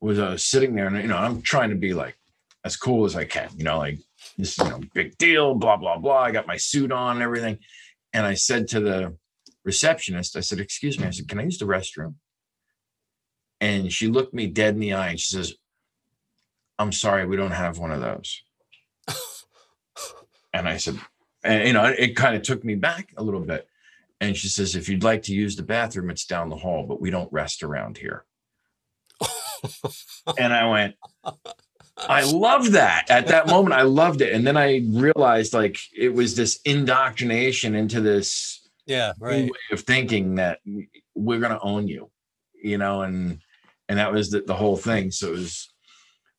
was 0.00 0.18
i 0.18 0.30
was 0.30 0.44
sitting 0.44 0.74
there 0.74 0.86
and 0.86 0.96
you 0.98 1.08
know 1.08 1.16
i'm 1.16 1.40
trying 1.42 1.70
to 1.70 1.76
be 1.76 1.94
like 1.94 2.16
as 2.64 2.76
cool 2.76 3.04
as 3.04 3.16
I 3.16 3.24
can, 3.24 3.48
you 3.56 3.64
know, 3.64 3.78
like 3.78 3.98
this, 4.36 4.58
you 4.58 4.64
know, 4.64 4.80
big 4.92 5.16
deal, 5.18 5.54
blah, 5.54 5.76
blah, 5.76 5.96
blah. 5.96 6.20
I 6.20 6.30
got 6.30 6.46
my 6.46 6.56
suit 6.56 6.92
on 6.92 7.16
and 7.16 7.22
everything. 7.22 7.58
And 8.12 8.26
I 8.26 8.34
said 8.34 8.68
to 8.68 8.80
the 8.80 9.16
receptionist, 9.64 10.36
I 10.36 10.40
said, 10.40 10.60
excuse 10.60 10.98
me, 10.98 11.06
I 11.06 11.10
said, 11.10 11.28
can 11.28 11.38
I 11.38 11.44
use 11.44 11.58
the 11.58 11.66
restroom? 11.66 12.14
And 13.60 13.92
she 13.92 14.08
looked 14.08 14.34
me 14.34 14.46
dead 14.46 14.74
in 14.74 14.80
the 14.80 14.94
eye 14.94 15.10
and 15.10 15.20
she 15.20 15.28
says, 15.28 15.54
I'm 16.78 16.92
sorry, 16.92 17.26
we 17.26 17.36
don't 17.36 17.50
have 17.50 17.78
one 17.78 17.92
of 17.92 18.00
those. 18.00 18.42
and 20.54 20.66
I 20.66 20.78
said, 20.78 20.98
and 21.44 21.66
you 21.66 21.74
know, 21.74 21.84
it 21.84 22.16
kind 22.16 22.36
of 22.36 22.42
took 22.42 22.64
me 22.64 22.74
back 22.74 23.12
a 23.16 23.22
little 23.22 23.40
bit. 23.40 23.68
And 24.20 24.36
she 24.36 24.48
says, 24.48 24.76
if 24.76 24.88
you'd 24.88 25.04
like 25.04 25.22
to 25.24 25.34
use 25.34 25.56
the 25.56 25.62
bathroom, 25.62 26.10
it's 26.10 26.26
down 26.26 26.48
the 26.48 26.56
hall, 26.56 26.86
but 26.86 27.00
we 27.00 27.10
don't 27.10 27.32
rest 27.32 27.62
around 27.62 27.98
here. 27.98 28.24
and 30.38 30.52
I 30.52 30.68
went, 30.68 30.94
I 32.08 32.30
love 32.30 32.72
that. 32.72 33.10
At 33.10 33.28
that 33.28 33.46
moment, 33.46 33.74
I 33.74 33.82
loved 33.82 34.20
it, 34.22 34.32
and 34.32 34.46
then 34.46 34.56
I 34.56 34.82
realized 34.88 35.52
like 35.52 35.78
it 35.96 36.12
was 36.14 36.36
this 36.36 36.60
indoctrination 36.64 37.74
into 37.74 38.00
this 38.00 38.68
yeah 38.86 39.12
right. 39.18 39.44
way 39.44 39.50
of 39.72 39.80
thinking 39.80 40.36
that 40.36 40.60
we're 41.14 41.40
going 41.40 41.52
to 41.52 41.60
own 41.60 41.88
you, 41.88 42.10
you 42.62 42.78
know, 42.78 43.02
and 43.02 43.40
and 43.88 43.98
that 43.98 44.12
was 44.12 44.30
the, 44.30 44.40
the 44.40 44.54
whole 44.54 44.76
thing. 44.76 45.10
So 45.10 45.28
it 45.28 45.32
was 45.32 45.72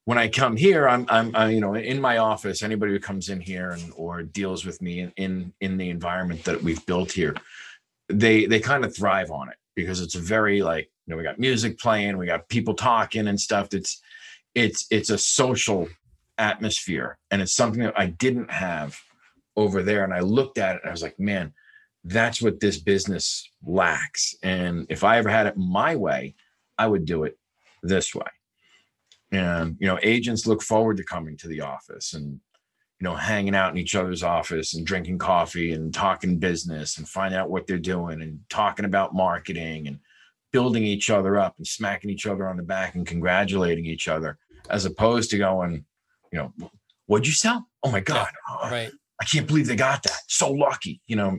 when 0.05 0.17
I 0.17 0.29
come 0.29 0.57
here, 0.57 0.87
I'm, 0.87 1.05
I'm, 1.09 1.35
I, 1.35 1.49
you 1.49 1.61
know, 1.61 1.75
in 1.75 2.01
my 2.01 2.17
office, 2.17 2.63
anybody 2.63 2.91
who 2.91 2.99
comes 2.99 3.29
in 3.29 3.39
here 3.39 3.71
and 3.71 3.93
or 3.95 4.23
deals 4.23 4.65
with 4.65 4.81
me 4.81 5.01
in, 5.01 5.13
in, 5.15 5.53
in 5.61 5.77
the 5.77 5.89
environment 5.89 6.43
that 6.45 6.61
we've 6.61 6.83
built 6.85 7.11
here, 7.11 7.35
they, 8.09 8.45
they 8.45 8.59
kind 8.59 8.83
of 8.83 8.95
thrive 8.95 9.29
on 9.29 9.49
it 9.49 9.57
because 9.75 10.01
it's 10.01 10.15
very 10.15 10.63
like, 10.63 10.89
you 11.05 11.11
know, 11.11 11.17
we 11.17 11.23
got 11.23 11.39
music 11.39 11.79
playing, 11.79 12.17
we 12.17 12.25
got 12.25 12.49
people 12.49 12.73
talking 12.73 13.27
and 13.27 13.39
stuff. 13.39 13.69
That's, 13.69 14.01
it's 14.55 14.85
it's 14.91 15.09
a 15.09 15.17
social 15.17 15.87
atmosphere. 16.37 17.17
And 17.29 17.41
it's 17.41 17.53
something 17.53 17.83
that 17.83 17.97
I 17.97 18.07
didn't 18.07 18.51
have 18.51 18.97
over 19.55 19.83
there. 19.83 20.03
And 20.03 20.13
I 20.13 20.21
looked 20.21 20.57
at 20.57 20.75
it 20.75 20.81
and 20.83 20.89
I 20.89 20.91
was 20.91 21.03
like 21.03 21.19
man 21.19 21.53
that's 22.03 22.41
what 22.41 22.59
this 22.59 22.79
business 22.79 23.47
lacks. 23.63 24.35
And 24.41 24.87
if 24.89 25.03
I 25.03 25.17
ever 25.17 25.29
had 25.29 25.47
it 25.47 25.57
my 25.57 25.95
way 25.95 26.35
I 26.77 26.87
would 26.87 27.05
do 27.05 27.23
it 27.23 27.37
this 27.83 28.15
way. 28.15 28.25
And 29.31 29.77
you 29.79 29.87
know 29.87 29.99
agents 30.01 30.47
look 30.47 30.61
forward 30.61 30.97
to 30.97 31.03
coming 31.03 31.37
to 31.37 31.47
the 31.47 31.61
office 31.61 32.13
and 32.13 32.39
you 32.99 33.03
know 33.05 33.15
hanging 33.15 33.55
out 33.55 33.71
in 33.71 33.77
each 33.77 33.95
other's 33.95 34.23
office 34.23 34.73
and 34.73 34.85
drinking 34.85 35.19
coffee 35.19 35.73
and 35.73 35.93
talking 35.93 36.37
business 36.37 36.97
and 36.97 37.07
finding 37.07 37.39
out 37.39 37.49
what 37.49 37.67
they're 37.67 37.77
doing 37.77 38.21
and 38.21 38.39
talking 38.49 38.85
about 38.85 39.15
marketing 39.15 39.87
and 39.87 39.99
building 40.51 40.83
each 40.83 41.09
other 41.09 41.37
up 41.37 41.55
and 41.57 41.65
smacking 41.65 42.09
each 42.09 42.25
other 42.25 42.47
on 42.47 42.57
the 42.57 42.63
back 42.63 42.95
and 42.95 43.07
congratulating 43.07 43.85
each 43.85 44.07
other 44.07 44.37
as 44.69 44.85
opposed 44.85 45.29
to 45.31 45.37
going, 45.37 45.85
you 46.31 46.39
know, 46.39 46.53
what'd 47.07 47.27
you 47.27 47.33
sell? 47.33 47.67
Oh 47.83 47.91
my 47.91 47.99
God. 47.99 48.29
Oh, 48.49 48.69
right. 48.69 48.91
I 49.19 49.25
can't 49.25 49.47
believe 49.47 49.67
they 49.67 49.75
got 49.75 50.03
that. 50.03 50.19
So 50.27 50.51
lucky. 50.51 51.01
You 51.07 51.15
know, 51.15 51.37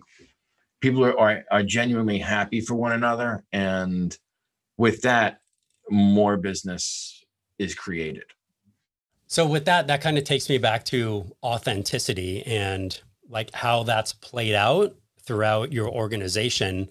people 0.80 1.04
are, 1.04 1.18
are, 1.18 1.44
are 1.50 1.62
genuinely 1.62 2.18
happy 2.18 2.60
for 2.60 2.74
one 2.74 2.92
another. 2.92 3.44
And 3.52 4.16
with 4.76 5.02
that, 5.02 5.40
more 5.90 6.36
business 6.36 7.24
is 7.58 7.74
created. 7.74 8.24
So 9.26 9.46
with 9.46 9.64
that, 9.64 9.86
that 9.86 10.02
kind 10.02 10.18
of 10.18 10.24
takes 10.24 10.48
me 10.48 10.58
back 10.58 10.84
to 10.86 11.34
authenticity 11.42 12.42
and 12.44 13.00
like 13.28 13.52
how 13.54 13.82
that's 13.82 14.12
played 14.12 14.54
out 14.54 14.94
throughout 15.24 15.72
your 15.72 15.88
organization 15.88 16.88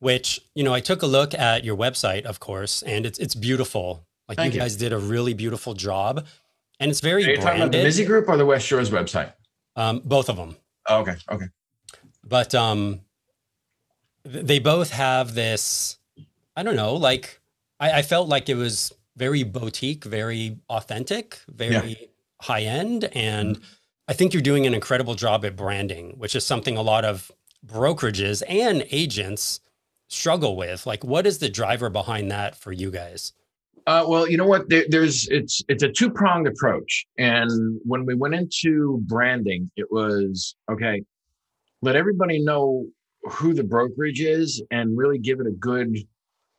which 0.00 0.40
you 0.54 0.64
know 0.64 0.74
i 0.74 0.80
took 0.80 1.02
a 1.02 1.06
look 1.06 1.32
at 1.34 1.64
your 1.64 1.76
website 1.76 2.24
of 2.24 2.40
course 2.40 2.82
and 2.82 3.06
it's 3.06 3.18
it's 3.18 3.34
beautiful 3.34 4.04
like 4.28 4.36
Thank 4.36 4.54
you 4.54 4.60
guys 4.60 4.76
did 4.76 4.92
a 4.92 4.98
really 4.98 5.34
beautiful 5.34 5.74
job 5.74 6.26
and 6.80 6.90
it's 6.90 7.00
very 7.00 7.24
Are 7.24 7.30
you 7.30 7.36
branded. 7.36 7.44
talking 7.44 7.62
about 7.62 7.72
the 7.72 8.02
Mizzi 8.02 8.06
Group 8.06 8.28
or 8.28 8.38
the 8.38 8.46
West 8.46 8.66
Shores 8.66 8.90
website? 8.90 9.34
Um, 9.76 10.00
both 10.04 10.28
of 10.28 10.36
them. 10.36 10.56
Oh, 10.88 11.00
okay. 11.00 11.16
Okay. 11.30 11.46
But 12.24 12.54
um, 12.54 13.02
they 14.24 14.58
both 14.58 14.90
have 14.90 15.34
this, 15.34 15.98
I 16.56 16.62
don't 16.62 16.76
know, 16.76 16.94
like 16.94 17.40
I, 17.78 17.98
I 17.98 18.02
felt 18.02 18.28
like 18.28 18.48
it 18.48 18.54
was 18.54 18.92
very 19.16 19.42
boutique, 19.42 20.04
very 20.04 20.58
authentic, 20.70 21.38
very 21.48 21.88
yeah. 22.00 22.06
high 22.40 22.62
end. 22.62 23.04
And 23.12 23.56
mm-hmm. 23.56 23.64
I 24.08 24.14
think 24.14 24.32
you're 24.32 24.42
doing 24.42 24.66
an 24.66 24.72
incredible 24.72 25.14
job 25.14 25.44
at 25.44 25.56
branding, 25.56 26.14
which 26.16 26.34
is 26.34 26.46
something 26.46 26.78
a 26.78 26.82
lot 26.82 27.04
of 27.04 27.30
brokerages 27.66 28.42
and 28.48 28.86
agents 28.90 29.60
struggle 30.10 30.56
with? 30.56 30.86
Like, 30.86 31.04
what 31.04 31.26
is 31.26 31.38
the 31.38 31.48
driver 31.48 31.88
behind 31.88 32.30
that 32.30 32.56
for 32.56 32.72
you 32.72 32.90
guys? 32.90 33.32
Uh, 33.86 34.04
well, 34.06 34.28
you 34.28 34.36
know 34.36 34.46
what? 34.46 34.68
There, 34.68 34.84
there's 34.88 35.26
it's 35.28 35.62
it's 35.68 35.82
a 35.82 35.88
two 35.90 36.10
pronged 36.10 36.46
approach, 36.46 37.06
and 37.16 37.80
when 37.84 38.04
we 38.04 38.14
went 38.14 38.34
into 38.34 39.02
branding, 39.06 39.70
it 39.76 39.90
was 39.90 40.54
okay. 40.70 41.02
Let 41.82 41.96
everybody 41.96 42.44
know 42.44 42.86
who 43.22 43.54
the 43.54 43.64
brokerage 43.64 44.20
is, 44.20 44.62
and 44.70 44.96
really 44.96 45.18
give 45.18 45.40
it 45.40 45.46
a 45.46 45.52
good 45.52 45.96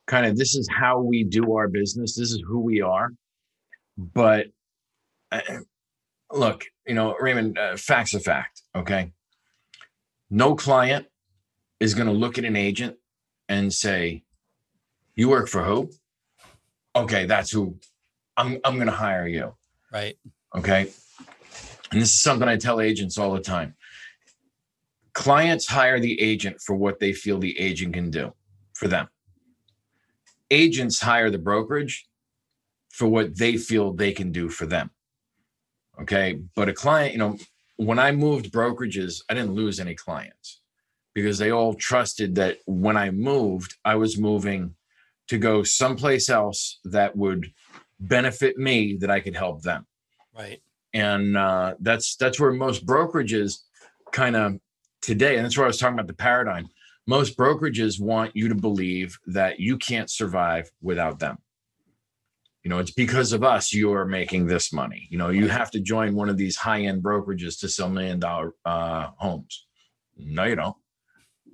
kind 0.08 0.26
of. 0.26 0.36
This 0.36 0.56
is 0.56 0.68
how 0.68 1.00
we 1.00 1.22
do 1.22 1.54
our 1.54 1.68
business. 1.68 2.16
This 2.16 2.32
is 2.32 2.42
who 2.46 2.58
we 2.58 2.80
are. 2.80 3.10
But 3.96 4.48
uh, 5.30 5.40
look, 6.32 6.64
you 6.86 6.94
know, 6.94 7.14
Raymond, 7.20 7.56
uh, 7.56 7.76
facts 7.76 8.14
of 8.14 8.24
fact. 8.24 8.62
Okay, 8.74 9.12
no 10.28 10.56
client 10.56 11.06
is 11.78 11.94
going 11.94 12.08
to 12.08 12.12
look 12.12 12.36
at 12.36 12.44
an 12.44 12.56
agent 12.56 12.96
and 13.52 13.72
say, 13.72 14.24
"You 15.14 15.28
work 15.28 15.48
for 15.48 15.62
who?" 15.62 15.90
Okay, 16.96 17.26
that's 17.26 17.50
who. 17.50 17.78
I'm 18.36 18.58
I'm 18.64 18.76
going 18.76 18.86
to 18.86 18.92
hire 19.06 19.26
you. 19.26 19.54
Right. 19.92 20.16
Okay. 20.54 20.90
and 21.90 22.00
this 22.00 22.12
is 22.14 22.22
something 22.22 22.48
I 22.48 22.56
tell 22.56 22.80
agents 22.80 23.18
all 23.18 23.32
the 23.32 23.40
time. 23.40 23.74
Clients 25.12 25.66
hire 25.66 26.00
the 26.00 26.20
agent 26.20 26.60
for 26.60 26.74
what 26.74 26.98
they 26.98 27.12
feel 27.12 27.38
the 27.38 27.58
agent 27.58 27.92
can 27.92 28.10
do 28.10 28.32
for 28.74 28.88
them. 28.88 29.08
Agents 30.50 31.00
hire 31.00 31.30
the 31.30 31.38
brokerage 31.38 32.08
for 32.90 33.06
what 33.06 33.36
they 33.36 33.56
feel 33.56 33.92
they 33.92 34.12
can 34.12 34.32
do 34.32 34.48
for 34.48 34.64
them. 34.66 34.90
Okay. 36.00 36.40
But 36.54 36.70
a 36.70 36.72
client, 36.72 37.12
you 37.12 37.18
know, 37.18 37.36
when 37.76 37.98
I 37.98 38.12
moved 38.12 38.50
brokerages, 38.50 39.22
I 39.28 39.34
didn't 39.34 39.54
lose 39.54 39.78
any 39.78 39.94
clients 39.94 40.61
because 41.14 41.38
they 41.38 41.50
all 41.50 41.74
trusted 41.74 42.34
that 42.36 42.58
when 42.66 42.96
I 42.96 43.10
moved, 43.10 43.76
I 43.84 43.96
was 43.96 44.18
moving 44.18 44.74
to 45.28 45.38
go 45.38 45.62
someplace 45.62 46.28
else 46.28 46.78
that 46.84 47.16
would 47.16 47.52
benefit 48.00 48.58
me 48.58 48.96
that 49.00 49.10
I 49.10 49.20
could 49.20 49.36
help 49.36 49.62
them. 49.62 49.86
Right. 50.36 50.60
And 50.94 51.36
uh, 51.36 51.74
that's 51.80 52.16
that's 52.16 52.38
where 52.38 52.52
most 52.52 52.84
brokerages 52.84 53.60
kind 54.12 54.36
of 54.36 54.58
today, 55.00 55.36
and 55.36 55.44
that's 55.44 55.56
where 55.56 55.64
I 55.64 55.68
was 55.68 55.78
talking 55.78 55.94
about 55.94 56.06
the 56.06 56.14
paradigm. 56.14 56.68
Most 57.06 57.36
brokerages 57.36 58.00
want 58.00 58.36
you 58.36 58.48
to 58.48 58.54
believe 58.54 59.18
that 59.26 59.58
you 59.58 59.76
can't 59.76 60.10
survive 60.10 60.70
without 60.80 61.18
them. 61.18 61.38
You 62.62 62.68
know, 62.68 62.78
it's 62.78 62.92
because 62.92 63.32
of 63.32 63.42
us 63.42 63.74
you're 63.74 64.04
making 64.04 64.46
this 64.46 64.72
money. 64.72 65.08
You 65.10 65.18
know, 65.18 65.30
you 65.30 65.48
have 65.48 65.70
to 65.72 65.80
join 65.80 66.14
one 66.14 66.28
of 66.28 66.36
these 66.36 66.56
high-end 66.56 67.02
brokerages 67.02 67.58
to 67.60 67.68
sell 67.68 67.88
million 67.88 68.20
dollar 68.20 68.54
uh, 68.64 69.08
homes. 69.16 69.66
No, 70.16 70.44
you 70.44 70.54
don't. 70.54 70.76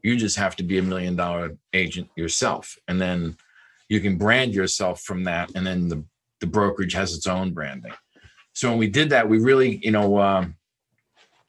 You 0.08 0.16
just 0.16 0.36
have 0.36 0.56
to 0.56 0.62
be 0.62 0.78
a 0.78 0.82
million 0.82 1.16
dollar 1.16 1.56
agent 1.74 2.08
yourself, 2.16 2.78
and 2.88 2.98
then 2.98 3.36
you 3.88 4.00
can 4.00 4.16
brand 4.16 4.54
yourself 4.54 5.02
from 5.02 5.24
that, 5.24 5.50
and 5.54 5.66
then 5.66 5.88
the 5.88 6.02
the 6.40 6.46
brokerage 6.46 6.94
has 6.94 7.14
its 7.14 7.26
own 7.26 7.52
branding. 7.52 7.92
So 8.54 8.70
when 8.70 8.78
we 8.78 8.88
did 8.88 9.10
that, 9.10 9.28
we 9.28 9.38
really, 9.38 9.80
you 9.82 9.90
know, 9.90 10.18
um, 10.18 10.56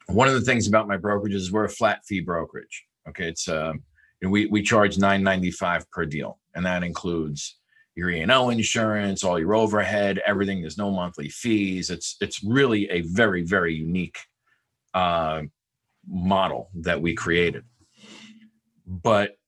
one 0.08 0.28
of 0.28 0.34
the 0.34 0.40
things 0.42 0.68
about 0.68 0.88
my 0.88 0.96
brokerage 0.96 1.34
is 1.34 1.50
we're 1.50 1.64
a 1.64 1.68
flat 1.68 2.04
fee 2.06 2.20
brokerage. 2.20 2.84
Okay, 3.08 3.28
it's 3.28 3.48
uh, 3.48 3.72
we 4.22 4.46
we 4.46 4.62
charge 4.62 4.98
nine 4.98 5.22
ninety 5.22 5.50
five 5.50 5.90
per 5.90 6.04
deal, 6.04 6.38
and 6.54 6.66
that 6.66 6.82
includes 6.84 7.58
your 7.96 8.10
E 8.10 8.20
and 8.20 8.30
O 8.30 8.50
insurance, 8.50 9.24
all 9.24 9.38
your 9.38 9.54
overhead, 9.54 10.20
everything. 10.26 10.60
There's 10.60 10.78
no 10.78 10.90
monthly 10.90 11.30
fees. 11.30 11.88
It's 11.88 12.16
it's 12.20 12.44
really 12.44 12.90
a 12.90 13.00
very 13.00 13.42
very 13.42 13.74
unique 13.74 14.18
uh, 14.92 15.42
model 16.06 16.70
that 16.74 17.00
we 17.00 17.14
created. 17.14 17.64
But 18.90 19.38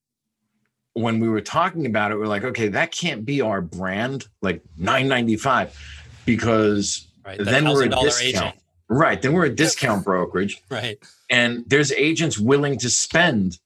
when 0.95 1.19
we 1.21 1.29
were 1.29 1.41
talking 1.41 1.87
about 1.87 2.13
it, 2.13 2.19
we're 2.19 2.27
like, 2.27 2.45
okay, 2.45 2.69
that 2.69 2.93
can't 2.93 3.25
be 3.25 3.41
our 3.41 3.61
brand, 3.61 4.29
like 4.41 4.63
995, 4.77 5.77
because 6.25 7.09
Right. 7.25 7.39
Then 7.39 7.69
we're 7.69 7.85
a 7.85 7.89
discount. 7.89 8.23
agent. 8.23 8.55
Right. 8.89 9.23
Then 9.23 9.33
we're 9.33 9.45
a 9.45 9.55
discount 9.55 10.05
brokerage. 10.05 10.61
Right. 10.71 10.99
And 11.31 11.65
there's 11.69 11.93
agents 11.93 12.39
willing 12.39 12.79
to 12.79 12.91
spend 12.91 13.59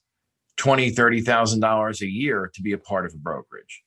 twenty, 0.56 0.90
thirty 0.90 1.20
thousand 1.20 1.60
dollars 1.60 2.02
a 2.02 2.06
year 2.06 2.50
to 2.54 2.62
be 2.62 2.72
a 2.72 2.78
part 2.78 3.06
of 3.06 3.14
a 3.14 3.18
brokerage. 3.18 3.82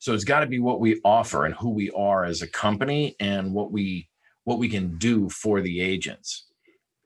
So 0.00 0.12
it's 0.12 0.24
got 0.24 0.40
to 0.40 0.46
be 0.46 0.58
what 0.58 0.80
we 0.80 1.00
offer 1.04 1.44
and 1.46 1.54
who 1.54 1.70
we 1.70 1.90
are 1.92 2.24
as 2.24 2.42
a 2.42 2.48
company 2.48 3.14
and 3.20 3.54
what 3.54 3.70
we 3.70 4.08
what 4.44 4.58
we 4.58 4.68
can 4.68 4.98
do 4.98 5.28
for 5.28 5.60
the 5.60 5.80
agents. 5.80 6.46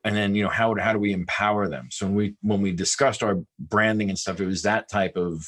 And 0.06 0.16
then, 0.16 0.36
you 0.36 0.44
know, 0.44 0.50
how 0.50 0.74
how 0.76 0.92
do 0.92 1.00
we 1.00 1.12
empower 1.12 1.68
them? 1.68 1.88
So 1.90 2.06
when 2.06 2.14
we 2.14 2.36
when 2.40 2.62
we 2.62 2.70
discussed 2.70 3.24
our 3.24 3.40
branding 3.58 4.08
and 4.08 4.18
stuff, 4.18 4.40
it 4.40 4.46
was 4.46 4.62
that 4.62 4.88
type 4.88 5.16
of 5.16 5.44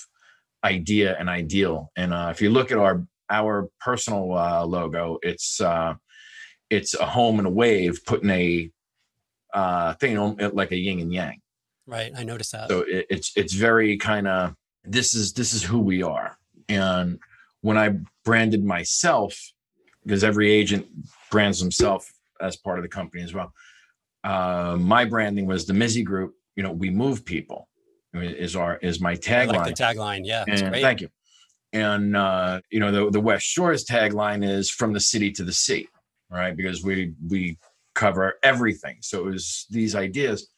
idea 0.65 1.17
and 1.17 1.29
ideal. 1.29 1.93
And 1.97 2.13
uh, 2.13 2.29
if 2.33 2.43
you 2.43 2.51
look 2.51 2.73
at 2.73 2.79
our 2.79 3.07
our 3.31 3.69
personal 3.81 4.33
uh, 4.37 4.65
logo, 4.67 5.19
it's 5.23 5.61
uh, 5.61 5.95
it's 6.71 6.95
a 6.95 7.07
home 7.07 7.39
and 7.39 7.47
a 7.47 7.51
wave 7.51 8.01
putting 8.05 8.31
a 8.31 8.71
uh, 9.55 9.95
thing 9.95 10.19
on 10.19 10.41
it 10.41 10.57
like 10.57 10.73
a 10.73 10.77
yin 10.77 10.99
and 10.99 11.13
yang. 11.13 11.41
Right. 11.87 12.11
I 12.17 12.25
noticed 12.25 12.51
that. 12.53 12.69
So 12.69 12.81
it, 12.81 13.07
it's 13.11 13.33
it's 13.37 13.55
very 13.55 13.97
kind 13.97 14.27
of 14.27 14.55
this 14.83 15.15
is 15.15 15.33
this 15.35 15.55
is 15.55 15.63
who 15.63 15.79
we 15.79 16.03
are. 16.03 16.37
And 16.69 17.21
when 17.61 17.79
I 17.79 17.95
branded 18.25 18.65
myself, 18.65 19.39
because 20.03 20.25
every 20.25 20.51
agent 20.51 20.87
brands 21.31 21.61
himself 21.61 22.11
as 22.41 22.57
part 22.57 22.79
of 22.79 22.83
the 22.83 22.89
company 22.89 23.23
as 23.23 23.33
well. 23.33 23.53
Uh, 24.25 24.77
my 24.79 25.05
branding 25.05 25.47
was 25.47 25.67
the 25.67 25.73
Mizzi 25.73 26.05
Group. 26.05 26.35
You 26.57 26.63
know, 26.63 26.73
we 26.73 26.91
move 26.91 27.25
people 27.25 27.69
is 28.15 28.57
our 28.57 28.79
is 28.79 29.01
my 29.01 29.15
tagline. 29.15 29.57
like 29.57 29.77
the 29.77 29.83
tagline. 29.83 30.23
Yeah. 30.25 30.45
And 30.49 30.71
great. 30.71 30.83
thank 30.83 31.01
you. 31.01 31.09
And 31.73 32.17
uh, 32.17 32.61
you 32.71 32.81
know, 32.81 32.91
the 32.91 33.11
the 33.11 33.21
West 33.21 33.47
Shores 33.47 33.85
tagline 33.85 34.49
is 34.49 34.71
from 34.71 34.93
the 34.93 35.01
city 35.01 35.31
to 35.33 35.45
the 35.45 35.53
sea, 35.53 35.89
right? 36.31 36.57
Because 36.57 36.83
we 36.83 37.13
we 37.29 37.59
cover 37.95 38.39
everything. 38.43 38.99
So 39.01 39.27
it 39.27 39.33
was 39.33 39.67
these 39.71 39.95
ideas. 39.95 40.49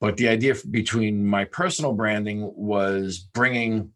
But 0.00 0.16
the 0.16 0.28
idea 0.28 0.56
between 0.70 1.24
my 1.24 1.44
personal 1.44 1.92
branding 1.92 2.52
was 2.56 3.18
bringing 3.18 3.92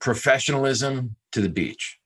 professionalism 0.00 1.16
to 1.32 1.40
the 1.40 1.48
beach. 1.48 1.98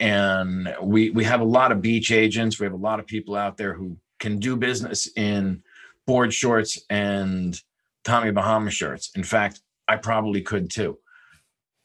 And 0.00 0.74
we 0.82 1.10
we 1.10 1.24
have 1.24 1.40
a 1.40 1.44
lot 1.44 1.72
of 1.72 1.80
beach 1.80 2.10
agents. 2.10 2.58
We 2.58 2.64
have 2.64 2.72
a 2.72 2.76
lot 2.76 2.98
of 2.98 3.06
people 3.06 3.36
out 3.36 3.56
there 3.56 3.74
who 3.74 3.98
can 4.18 4.38
do 4.38 4.56
business 4.56 5.08
in 5.16 5.62
board 6.06 6.32
shorts 6.32 6.80
and 6.88 7.60
Tommy 8.04 8.30
Bahama 8.30 8.70
shirts. 8.70 9.10
In 9.14 9.24
fact, 9.24 9.60
I 9.88 9.96
probably 9.96 10.42
could 10.42 10.70
too, 10.70 10.98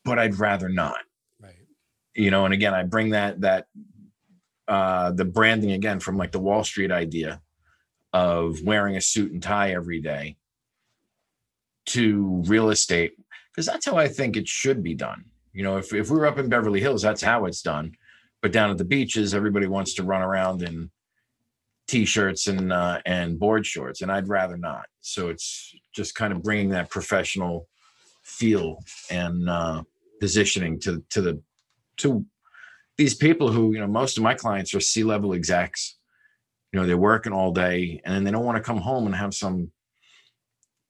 but 0.06 0.20
I'd 0.20 0.36
rather 0.36 0.70
not. 0.70 1.00
Right. 1.42 1.56
You 2.14 2.32
know, 2.32 2.46
and 2.46 2.54
again, 2.54 2.74
I 2.74 2.84
bring 2.84 3.12
that 3.12 3.42
that 3.42 3.68
uh 4.68 5.12
the 5.12 5.26
branding 5.26 5.72
again 5.72 6.00
from 6.00 6.18
like 6.18 6.32
the 6.32 6.40
Wall 6.40 6.64
Street 6.64 6.92
idea 6.92 7.42
of 8.14 8.62
wearing 8.62 8.98
a 8.98 9.02
suit 9.02 9.32
and 9.32 9.42
tie 9.42 9.72
every 9.72 10.02
day 10.02 10.38
to 11.88 12.44
real 12.46 12.70
estate 12.70 13.14
because 13.52 13.66
that's 13.66 13.86
how 13.86 13.98
I 13.98 14.08
think 14.08 14.38
it 14.38 14.48
should 14.48 14.84
be 14.84 14.94
done. 14.94 15.26
You 15.54 15.64
know, 15.64 15.78
if 15.78 15.94
if 15.94 16.10
we 16.10 16.18
were 16.18 16.28
up 16.28 16.38
in 16.38 16.50
Beverly 16.50 16.80
Hills, 16.80 17.02
that's 17.02 17.22
how 17.22 17.46
it's 17.46 17.62
done. 17.62 17.94
But 18.42 18.52
down 18.52 18.72
at 18.72 18.78
the 18.78 18.86
beaches, 18.86 19.34
everybody 19.34 19.68
wants 19.68 19.94
to 19.96 20.04
run 20.04 20.22
around 20.22 20.64
in 20.64 20.90
t-shirts 21.92 22.48
and 22.48 22.72
uh, 22.72 23.00
and 23.06 23.38
board 23.38 23.66
shorts, 23.66 24.02
and 24.02 24.12
I'd 24.12 24.30
rather 24.30 24.56
not. 24.56 24.86
So 25.02 25.28
it's 25.28 25.76
just 25.94 26.16
kind 26.16 26.32
of 26.32 26.42
bringing 26.42 26.70
that 26.70 26.90
professional 26.90 27.68
feel 28.24 28.80
and 29.10 29.50
uh, 29.50 29.84
positioning 30.22 30.80
to 30.82 31.04
to 31.10 31.22
the 31.22 31.42
to 31.98 32.26
these 32.98 33.14
people 33.14 33.52
who 33.52 33.74
you 33.74 33.80
know 33.80 33.88
most 33.88 34.18
of 34.18 34.24
my 34.24 34.34
clients 34.34 34.74
are 34.74 34.80
C-level 34.80 35.34
execs. 35.34 35.98
You 36.72 36.80
know, 36.80 36.88
they're 36.88 36.98
working 36.98 37.34
all 37.34 37.52
day, 37.52 38.02
and 38.06 38.16
then 38.16 38.24
they 38.24 38.32
don't 38.32 38.46
want 38.46 38.56
to 38.56 38.64
come 38.64 38.78
home 38.78 39.06
and 39.06 39.14
have 39.14 39.34
some 39.34 39.72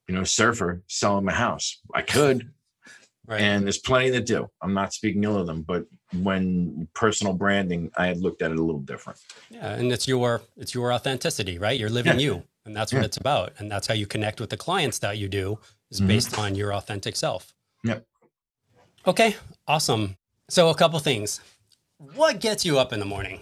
you 0.08 0.14
know 0.14 0.22
surfer 0.22 0.82
sell 0.86 1.16
them 1.16 1.28
a 1.28 1.32
house. 1.32 1.80
I 1.92 2.02
could, 2.02 2.52
Right. 3.26 3.40
and 3.40 3.64
there's 3.64 3.78
plenty 3.78 4.10
that 4.10 4.26
do. 4.26 4.48
I'm 4.62 4.74
not 4.74 4.92
speaking 4.92 5.22
ill 5.22 5.38
of 5.38 5.46
them, 5.46 5.62
but 5.62 5.84
when 6.22 6.88
personal 6.92 7.32
branding, 7.32 7.88
I 7.96 8.06
had 8.06 8.18
looked 8.18 8.42
at 8.42 8.50
it 8.50 8.58
a 8.58 8.62
little 8.62 8.80
different. 8.80 9.18
yeah. 9.48 9.74
And 9.74 9.92
it's 9.92 10.08
your 10.08 10.42
it's 10.56 10.74
your 10.74 10.92
authenticity, 10.92 11.56
right? 11.58 11.78
You're 11.78 11.88
living 11.90 12.18
Yeah. 12.18 12.26
you. 12.26 12.42
And 12.64 12.74
that's 12.76 12.92
what 12.92 13.00
Yeah. 13.00 13.06
it's 13.06 13.16
about. 13.18 13.52
And 13.58 13.70
that's 13.70 13.86
how 13.86 13.94
you 13.94 14.06
connect 14.06 14.40
with 14.40 14.50
the 14.50 14.56
clients 14.56 14.98
that 15.00 15.18
you 15.18 15.28
do 15.28 15.58
is 15.90 16.00
Mhm. 16.00 16.06
based 16.08 16.38
on 16.38 16.54
your 16.56 16.74
authentic 16.74 17.14
self. 17.16 17.52
Yep. 17.84 18.04
Okay. 19.06 19.36
Awesome. 19.68 20.16
So 20.48 20.68
a 20.68 20.74
couple 20.74 20.98
things. 20.98 21.40
What 21.98 22.40
gets 22.40 22.64
you 22.64 22.78
up 22.78 22.92
in 22.92 22.98
the 22.98 23.06
morning? 23.06 23.40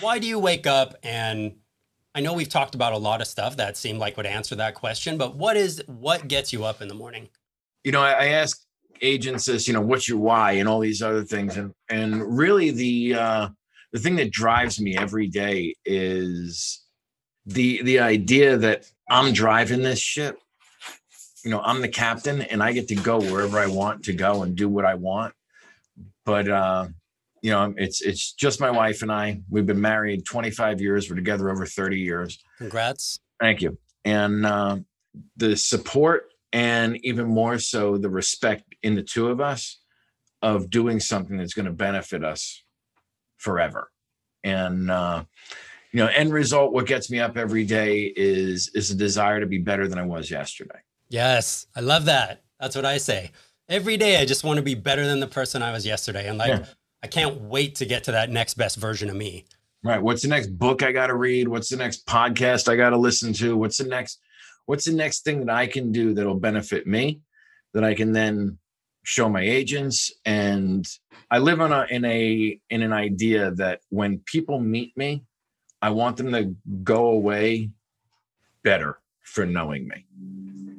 Why 0.00 0.18
do 0.18 0.26
you 0.26 0.38
wake 0.38 0.66
up 0.66 0.96
and 1.04 1.56
I 2.14 2.20
know 2.20 2.32
we've 2.32 2.48
talked 2.48 2.74
about 2.74 2.92
a 2.92 2.98
lot 2.98 3.20
of 3.20 3.28
stuff 3.28 3.56
that 3.58 3.76
seemed 3.76 4.00
like 4.00 4.16
would 4.16 4.26
answer 4.26 4.56
that 4.56 4.74
question, 4.74 5.16
but 5.16 5.36
what 5.36 5.56
is 5.56 5.80
what 5.86 6.26
gets 6.26 6.52
you 6.52 6.64
up 6.64 6.82
in 6.82 6.88
the 6.88 6.94
morning? 6.94 7.28
You 7.84 7.92
know, 7.92 8.02
I, 8.02 8.10
I 8.12 8.26
ask 8.26 8.60
agents 9.02 9.46
this, 9.46 9.66
you 9.66 9.74
know, 9.74 9.80
what's 9.80 10.08
your 10.08 10.18
why 10.18 10.52
and 10.52 10.68
all 10.68 10.80
these 10.80 11.02
other 11.02 11.24
things, 11.24 11.56
and 11.56 11.72
and 11.88 12.36
really 12.36 12.70
the 12.70 13.14
uh, 13.14 13.48
the 13.92 13.98
thing 13.98 14.16
that 14.16 14.30
drives 14.30 14.80
me 14.80 14.96
every 14.96 15.26
day 15.26 15.74
is 15.84 16.82
the 17.46 17.82
the 17.82 18.00
idea 18.00 18.56
that 18.56 18.90
I'm 19.08 19.32
driving 19.32 19.82
this 19.82 20.00
ship. 20.00 20.38
You 21.44 21.50
know, 21.50 21.60
I'm 21.60 21.80
the 21.80 21.88
captain, 21.88 22.42
and 22.42 22.62
I 22.62 22.72
get 22.72 22.88
to 22.88 22.94
go 22.94 23.18
wherever 23.18 23.58
I 23.58 23.66
want 23.66 24.04
to 24.04 24.12
go 24.12 24.42
and 24.42 24.54
do 24.54 24.68
what 24.68 24.84
I 24.84 24.94
want. 24.94 25.34
But 26.24 26.48
uh, 26.48 26.88
you 27.42 27.50
know, 27.50 27.74
it's 27.76 28.00
it's 28.02 28.32
just 28.32 28.60
my 28.60 28.70
wife 28.70 29.02
and 29.02 29.10
I. 29.10 29.40
We've 29.48 29.66
been 29.66 29.80
married 29.80 30.26
25 30.26 30.80
years. 30.80 31.08
We're 31.08 31.16
together 31.16 31.50
over 31.50 31.66
30 31.66 31.98
years. 31.98 32.38
Congrats. 32.58 33.18
Thank 33.40 33.62
you. 33.62 33.78
And 34.04 34.44
uh, 34.44 34.78
the 35.36 35.56
support, 35.56 36.30
and 36.52 36.98
even 37.04 37.26
more 37.26 37.58
so, 37.58 37.96
the 37.96 38.10
respect 38.10 38.69
in 38.82 38.94
the 38.94 39.02
two 39.02 39.28
of 39.28 39.40
us 39.40 39.80
of 40.42 40.70
doing 40.70 41.00
something 41.00 41.36
that's 41.36 41.54
going 41.54 41.66
to 41.66 41.72
benefit 41.72 42.24
us 42.24 42.62
forever. 43.36 43.90
And 44.42 44.90
uh, 44.90 45.24
you 45.92 45.98
know, 46.00 46.06
end 46.06 46.32
result, 46.32 46.72
what 46.72 46.86
gets 46.86 47.10
me 47.10 47.20
up 47.20 47.36
every 47.36 47.64
day 47.64 48.12
is 48.16 48.70
is 48.74 48.90
a 48.90 48.94
desire 48.94 49.40
to 49.40 49.46
be 49.46 49.58
better 49.58 49.88
than 49.88 49.98
I 49.98 50.04
was 50.04 50.30
yesterday. 50.30 50.78
Yes, 51.08 51.66
I 51.74 51.80
love 51.80 52.04
that. 52.06 52.42
That's 52.60 52.76
what 52.76 52.84
I 52.84 52.98
say. 52.98 53.32
Every 53.68 53.96
day 53.96 54.20
I 54.20 54.24
just 54.24 54.44
want 54.44 54.56
to 54.56 54.62
be 54.62 54.74
better 54.74 55.06
than 55.06 55.20
the 55.20 55.26
person 55.26 55.62
I 55.62 55.72
was 55.72 55.84
yesterday. 55.84 56.28
And 56.28 56.38
like 56.38 56.48
Yeah. 56.48 56.66
I 57.02 57.06
can't 57.06 57.40
wait 57.42 57.76
to 57.76 57.86
get 57.86 58.04
to 58.04 58.12
that 58.12 58.30
next 58.30 58.54
best 58.54 58.76
version 58.76 59.08
of 59.08 59.16
me. 59.16 59.46
Right. 59.82 60.02
What's 60.02 60.22
the 60.22 60.28
next 60.28 60.48
book 60.58 60.82
I 60.82 60.92
got 60.92 61.06
to 61.06 61.14
read? 61.14 61.48
What's 61.48 61.70
the 61.70 61.76
next 61.76 62.06
podcast 62.06 62.68
I 62.68 62.76
got 62.76 62.90
to 62.90 62.98
listen 62.98 63.32
to? 63.34 63.56
What's 63.56 63.78
the 63.78 63.84
next 63.86 64.20
what's 64.66 64.84
the 64.84 64.92
next 64.92 65.24
thing 65.24 65.44
that 65.46 65.54
I 65.54 65.66
can 65.66 65.90
do 65.92 66.14
that'll 66.14 66.38
benefit 66.38 66.86
me 66.86 67.20
that 67.74 67.82
I 67.84 67.94
can 67.94 68.12
then 68.12 68.58
show 69.02 69.28
my 69.28 69.40
agents 69.40 70.12
and 70.24 70.86
I 71.30 71.38
live 71.38 71.60
on 71.60 71.72
a 71.72 71.86
in 71.90 72.04
a 72.04 72.60
in 72.70 72.82
an 72.82 72.92
idea 72.92 73.52
that 73.52 73.80
when 73.88 74.18
people 74.26 74.58
meet 74.60 74.96
me, 74.96 75.24
I 75.80 75.90
want 75.90 76.16
them 76.16 76.32
to 76.32 76.54
go 76.82 77.06
away 77.06 77.70
better 78.62 78.98
for 79.22 79.46
knowing 79.46 79.88
me. 79.88 80.06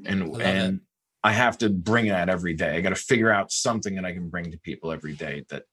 And 0.05 0.35
I 0.35 0.43
and 0.43 0.75
it. 0.75 0.81
I 1.23 1.31
have 1.31 1.57
to 1.59 1.69
bring 1.69 2.07
that 2.07 2.29
every 2.29 2.53
day. 2.53 2.75
I 2.75 2.81
got 2.81 2.89
to 2.89 2.95
figure 2.95 3.31
out 3.31 3.51
something 3.51 3.95
that 3.95 4.05
I 4.05 4.11
can 4.11 4.29
bring 4.29 4.51
to 4.51 4.57
people 4.57 4.91
every 4.91 5.13
day 5.13 5.45
that 5.49 5.63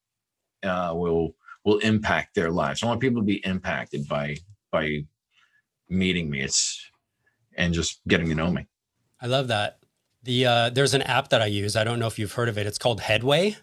uh, 0.63 0.95
will 0.95 1.35
will 1.65 1.79
impact 1.79 2.35
their 2.35 2.51
lives. 2.51 2.83
I 2.83 2.87
want 2.87 3.01
people 3.01 3.21
to 3.23 3.27
be 3.27 3.45
impacted 3.45 4.07
by 4.09 4.37
by 4.71 5.05
meeting 5.89 6.31
me. 6.31 6.43
It's 6.43 6.89
and 7.57 7.75
just 7.75 8.01
getting 8.07 8.29
to 8.29 8.35
know 8.35 8.51
me. 8.51 8.67
I 9.21 9.27
love 9.27 9.49
that. 9.49 9.78
The 10.29 10.47
uh, 10.47 10.71
there's 10.71 10.95
an 10.95 11.03
app 11.03 11.31
that 11.31 11.43
I 11.43 11.47
use. 11.49 11.77
I 11.77 11.85
don't 11.85 12.01
know 12.01 12.09
if 12.09 12.21
you've 12.21 12.33
heard 12.35 12.51
of 12.51 12.59
it. 12.59 12.69
It's 12.69 12.79
called 12.79 13.01
Headway. 13.03 13.57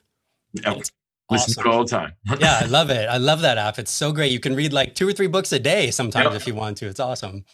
Oh, 0.66 0.80
It's 0.80 0.92
listen 1.30 1.54
to 1.56 1.62
it 1.62 1.68
all 1.74 1.86
the 1.86 1.90
time. 1.92 2.14
yeah, 2.40 2.60
I 2.64 2.66
love 2.68 2.92
it. 2.92 3.10
I 3.10 3.18
love 3.18 3.42
that 3.44 3.58
app. 3.60 3.80
It's 3.80 3.92
so 3.92 4.14
great. 4.14 4.32
You 4.34 4.42
can 4.42 4.56
read 4.56 4.74
like 4.74 4.96
two 4.96 5.08
or 5.08 5.14
three 5.14 5.28
books 5.28 5.54
a 5.54 5.60
day 5.60 5.92
sometimes 5.92 6.34
Yep. 6.34 6.42
if 6.42 6.48
you 6.48 6.56
want 6.56 6.78
to. 6.80 6.88
It's 6.88 7.02
awesome. 7.02 7.46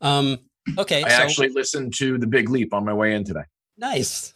Um, 0.00 0.38
okay, 0.78 1.04
I 1.04 1.10
so 1.10 1.14
actually 1.24 1.50
listened 1.50 1.94
to 1.96 2.18
The 2.18 2.26
Big 2.28 2.50
Leap 2.50 2.74
on 2.74 2.84
my 2.84 2.94
way 2.94 3.14
in 3.14 3.24
today. 3.24 3.44
nice. 3.78 4.34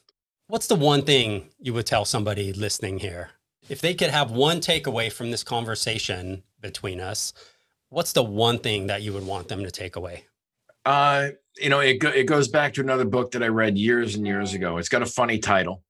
What's 0.48 0.68
the 0.68 0.76
one 0.76 1.02
thing 1.02 1.50
you 1.60 1.74
would 1.74 1.86
tell 1.86 2.04
somebody 2.04 2.52
listening 2.52 3.00
here? 3.00 3.30
If 3.68 3.80
they 3.82 3.94
could 3.94 4.10
have 4.10 4.30
one 4.32 4.60
takeaway 4.60 5.12
from 5.12 5.30
this 5.32 5.44
conversation 5.44 6.44
between 6.60 7.00
us, 7.00 7.32
what's 7.90 8.12
the 8.12 8.24
one 8.24 8.58
thing 8.60 8.88
that 8.88 9.02
you 9.02 9.12
would 9.14 9.26
want 9.26 9.48
them 9.48 9.64
to 9.64 9.70
take 9.70 9.96
away? 9.96 10.26
Uh, 10.84 11.28
you 11.56 11.68
know, 11.68 11.80
it 11.80 11.98
go, 12.00 12.08
it 12.08 12.24
goes 12.24 12.48
back 12.48 12.74
to 12.74 12.80
another 12.80 13.04
book 13.04 13.30
that 13.32 13.42
I 13.42 13.46
read 13.48 13.78
years 13.78 14.14
and 14.16 14.26
years 14.26 14.54
ago. 14.54 14.76
It's 14.78 14.88
got 14.88 15.02
a 15.02 15.06
funny 15.06 15.38
title. 15.38 15.82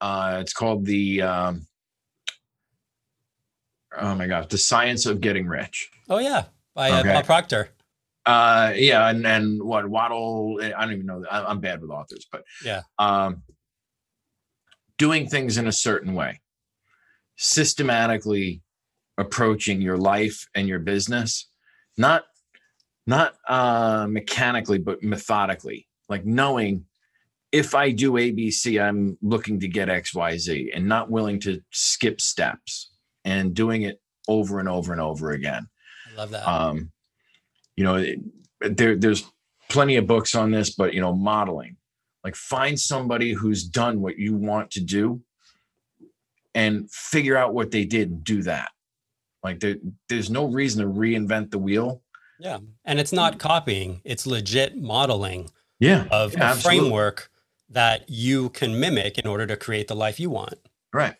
Uh, 0.00 0.38
it's 0.40 0.52
called 0.52 0.84
the 0.84 1.22
um, 1.22 1.66
oh 3.98 4.14
my 4.14 4.26
gosh, 4.26 4.46
the 4.48 4.58
science 4.58 5.06
of 5.06 5.20
getting 5.20 5.46
rich. 5.46 5.90
Oh 6.10 6.18
yeah, 6.18 6.44
by 6.74 6.90
uh, 6.90 7.00
Okay. 7.00 7.12
Bob 7.14 7.24
Proctor. 7.26 7.70
Uh, 8.26 8.72
yeah, 8.76 9.08
and 9.08 9.26
and 9.26 9.62
what 9.62 9.88
Waddle? 9.88 10.58
I 10.62 10.70
don't 10.70 10.92
even 10.92 11.06
know. 11.06 11.24
I- 11.30 11.44
I'm 11.44 11.60
bad 11.60 11.80
with 11.80 11.90
authors, 11.90 12.26
but 12.30 12.44
Yeah. 12.64 12.82
um, 12.98 13.42
doing 14.98 15.28
things 15.28 15.56
in 15.58 15.66
a 15.66 15.72
certain 15.72 16.14
way, 16.14 16.40
systematically 17.36 18.62
approaching 19.18 19.80
your 19.80 19.98
life 19.98 20.46
and 20.54 20.68
your 20.68 20.78
business, 20.78 21.48
not 21.96 22.24
not 23.06 23.34
uh, 23.48 24.06
mechanically, 24.08 24.78
but 24.78 25.02
methodically, 25.02 25.88
like 26.08 26.24
knowing 26.24 26.84
if 27.50 27.74
I 27.74 27.90
do 27.90 28.12
ABC, 28.12 28.82
I'm 28.82 29.18
looking 29.20 29.60
to 29.60 29.68
get 29.68 29.88
X, 29.88 30.14
Y, 30.14 30.36
Z, 30.38 30.72
and 30.74 30.86
not 30.86 31.10
willing 31.10 31.38
to 31.40 31.60
skip 31.70 32.20
steps 32.20 32.92
and 33.24 33.52
doing 33.54 33.82
it 33.82 34.00
over 34.28 34.58
and 34.60 34.68
over 34.68 34.92
and 34.92 35.00
over 35.00 35.32
again 35.32 35.68
I 36.12 36.16
love 36.16 36.30
that. 36.30 36.46
um, 36.48 36.92
you 37.76 37.84
know 37.84 37.96
it- 37.96 38.20
there 38.60 38.96
there's 38.96 39.24
plenty 39.68 39.96
of 39.96 40.06
books 40.06 40.34
on 40.36 40.52
this 40.52 40.70
but 40.76 40.94
you 40.94 41.00
know 41.00 41.12
modeling 41.12 41.76
like 42.22 42.36
find 42.36 42.78
somebody 42.78 43.32
who's 43.32 43.64
done 43.64 44.00
what 44.00 44.16
you 44.18 44.36
want 44.36 44.70
to 44.70 44.80
do 44.80 45.20
and 46.54 46.90
figure 46.92 47.36
out 47.36 47.54
what 47.54 47.70
they 47.72 47.84
did 47.84 48.10
and 48.10 48.24
do 48.24 48.42
that 48.42 48.70
like 49.42 49.58
there, 49.60 49.76
there's 50.08 50.30
no 50.30 50.44
reason 50.46 50.82
to 50.84 50.88
reinvent 50.92 51.50
the 51.50 51.58
wheel 51.58 52.02
yeah, 52.42 52.58
and 52.84 52.98
it's 53.00 53.12
not 53.12 53.38
copying; 53.38 54.00
it's 54.04 54.26
legit 54.26 54.76
modeling 54.76 55.50
yeah 55.80 56.04
of 56.10 56.32
Yeah, 56.34 56.40
a 56.40 56.42
absolutely. 56.50 56.80
framework 56.80 57.30
that 57.70 58.08
you 58.08 58.50
can 58.50 58.78
mimic 58.78 59.18
in 59.18 59.26
order 59.26 59.46
to 59.46 59.56
create 59.56 59.88
the 59.88 59.96
life 59.96 60.20
you 60.20 60.30
want. 60.30 60.54
right. 60.92 61.14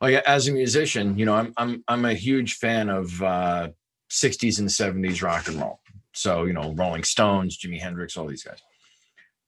Like 0.00 0.14
as 0.24 0.48
a 0.48 0.52
musician 0.52 1.18
you 1.18 1.26
know 1.26 1.34
i'm 1.34 1.52
i'm 1.58 1.84
i'm 1.88 2.04
a 2.06 2.14
huge 2.14 2.54
fan 2.54 2.88
of 2.88 3.22
uh 3.22 3.68
60s 4.10 4.58
and 4.58 4.68
70s 4.68 5.22
rock 5.22 5.46
and 5.48 5.60
roll. 5.60 5.80
So 6.14 6.44
you 6.44 6.52
know 6.54 6.72
rolling 6.74 7.04
stones 7.04 7.58
jimi 7.58 7.78
hendrix 7.78 8.16
all 8.16 8.26
these 8.26 8.42
guys. 8.42 8.60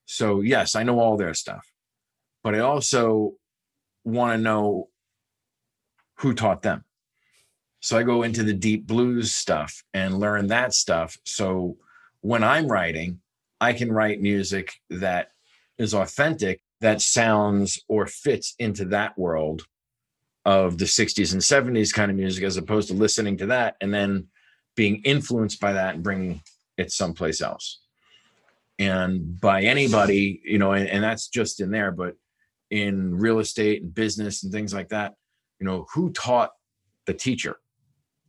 So 0.04 0.40
yes 0.42 0.74
i 0.74 0.82
know 0.82 1.00
all 1.00 1.16
their 1.16 1.34
stuff. 1.34 1.66
But 2.44 2.54
i 2.54 2.58
also 2.58 3.34
want 4.04 4.36
to 4.38 4.42
know 4.42 4.88
who 6.18 6.34
taught 6.34 6.62
them 6.62 6.84
so 7.82 7.98
i 7.98 8.02
go 8.02 8.22
into 8.22 8.42
the 8.42 8.54
deep 8.54 8.86
blues 8.86 9.34
stuff 9.34 9.82
and 9.92 10.18
learn 10.18 10.46
that 10.46 10.72
stuff. 10.72 11.18
So 11.24 11.76
when 12.22 12.42
i'm 12.42 12.68
writing 12.68 13.20
i 13.60 13.72
can 13.72 13.92
write 13.92 14.20
music 14.20 14.72
that 14.88 15.32
is 15.76 15.92
authentic 15.92 16.62
that 16.80 17.00
sounds 17.00 17.80
or 17.88 18.06
fits 18.06 18.54
into 18.58 18.84
that 18.86 19.18
world 19.18 19.66
of 20.44 20.78
the 20.78 20.84
60s 20.84 21.32
and 21.32 21.40
70s 21.40 21.92
kind 21.92 22.10
of 22.10 22.16
music 22.16 22.44
as 22.44 22.56
opposed 22.56 22.88
to 22.88 22.94
listening 22.94 23.36
to 23.36 23.46
that 23.46 23.76
and 23.80 23.92
then 23.92 24.26
being 24.74 25.02
influenced 25.04 25.60
by 25.60 25.72
that 25.72 25.94
and 25.94 26.02
bringing 26.02 26.40
it 26.78 26.90
someplace 26.90 27.40
else. 27.40 27.80
And 28.78 29.40
by 29.40 29.62
anybody 29.62 30.40
you 30.44 30.58
know 30.58 30.72
and, 30.72 30.88
and 30.88 31.04
that's 31.04 31.28
just 31.28 31.60
in 31.60 31.70
there 31.70 31.92
but 31.92 32.14
in 32.70 33.16
real 33.16 33.38
estate 33.38 33.82
and 33.82 33.94
business 33.94 34.42
and 34.42 34.52
things 34.52 34.72
like 34.72 34.88
that 34.88 35.14
you 35.60 35.66
know 35.66 35.86
who 35.94 36.10
taught 36.10 36.52
the 37.06 37.14
teacher 37.14 37.56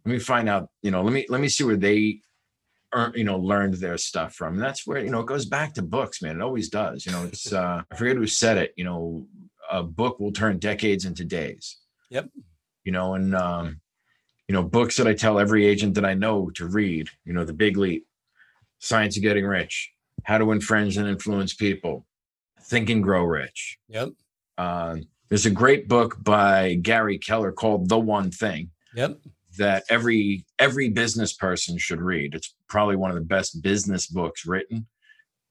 let 0.05 0.11
me 0.11 0.19
find 0.19 0.49
out 0.49 0.69
you 0.81 0.91
know 0.91 1.01
let 1.01 1.13
me 1.13 1.25
let 1.29 1.41
me 1.41 1.47
see 1.49 1.63
where 1.63 1.75
they 1.77 2.19
earn, 2.93 3.13
you 3.15 3.23
know 3.23 3.37
learned 3.37 3.75
their 3.75 3.97
stuff 3.97 4.35
from 4.35 4.53
and 4.55 4.61
that's 4.63 4.85
where 4.85 4.99
you 5.03 5.09
know 5.09 5.21
it 5.21 5.25
goes 5.27 5.45
back 5.45 5.73
to 5.73 5.81
books 5.81 6.21
man 6.21 6.37
it 6.37 6.41
always 6.41 6.69
does 6.69 7.05
you 7.05 7.11
know 7.11 7.23
it's 7.25 7.51
uh 7.61 7.81
i 7.91 7.95
forget 7.95 8.15
who 8.17 8.27
said 8.27 8.57
it 8.57 8.73
you 8.75 8.83
know 8.83 9.25
a 9.71 9.81
book 9.83 10.19
will 10.19 10.31
turn 10.31 10.59
decades 10.59 11.05
into 11.05 11.23
days 11.23 11.77
Yep. 12.09 12.29
you 12.83 12.91
know 12.91 13.15
and 13.15 13.33
um 13.35 13.79
you 14.47 14.53
know 14.53 14.63
books 14.63 14.97
that 14.97 15.07
i 15.07 15.13
tell 15.13 15.39
every 15.39 15.65
agent 15.65 15.95
that 15.95 16.05
i 16.05 16.13
know 16.13 16.49
to 16.51 16.67
read 16.67 17.09
you 17.25 17.33
know 17.33 17.45
the 17.45 17.53
big 17.53 17.77
leap 17.77 18.05
science 18.79 19.15
of 19.17 19.23
getting 19.23 19.45
rich 19.45 19.91
how 20.23 20.37
to 20.37 20.45
win 20.45 20.59
friends 20.61 20.97
and 20.97 21.07
influence 21.07 21.53
people 21.53 22.05
think 22.61 22.89
and 22.89 23.03
grow 23.03 23.23
rich 23.23 23.77
Yep. 23.89 24.09
uh, 24.57 24.97
there's 25.29 25.45
a 25.45 25.49
great 25.49 25.87
book 25.87 26.17
by 26.23 26.75
gary 26.75 27.17
keller 27.17 27.51
called 27.51 27.89
the 27.89 27.97
one 27.99 28.29
thing 28.29 28.69
Yep. 28.95 29.17
That 29.57 29.83
every 29.89 30.45
every 30.59 30.89
business 30.89 31.33
person 31.33 31.77
should 31.77 32.01
read 32.01 32.33
it's 32.33 32.55
probably 32.67 32.95
one 32.95 33.09
of 33.11 33.15
the 33.15 33.21
best 33.21 33.61
business 33.61 34.07
books 34.07 34.45
written 34.45 34.87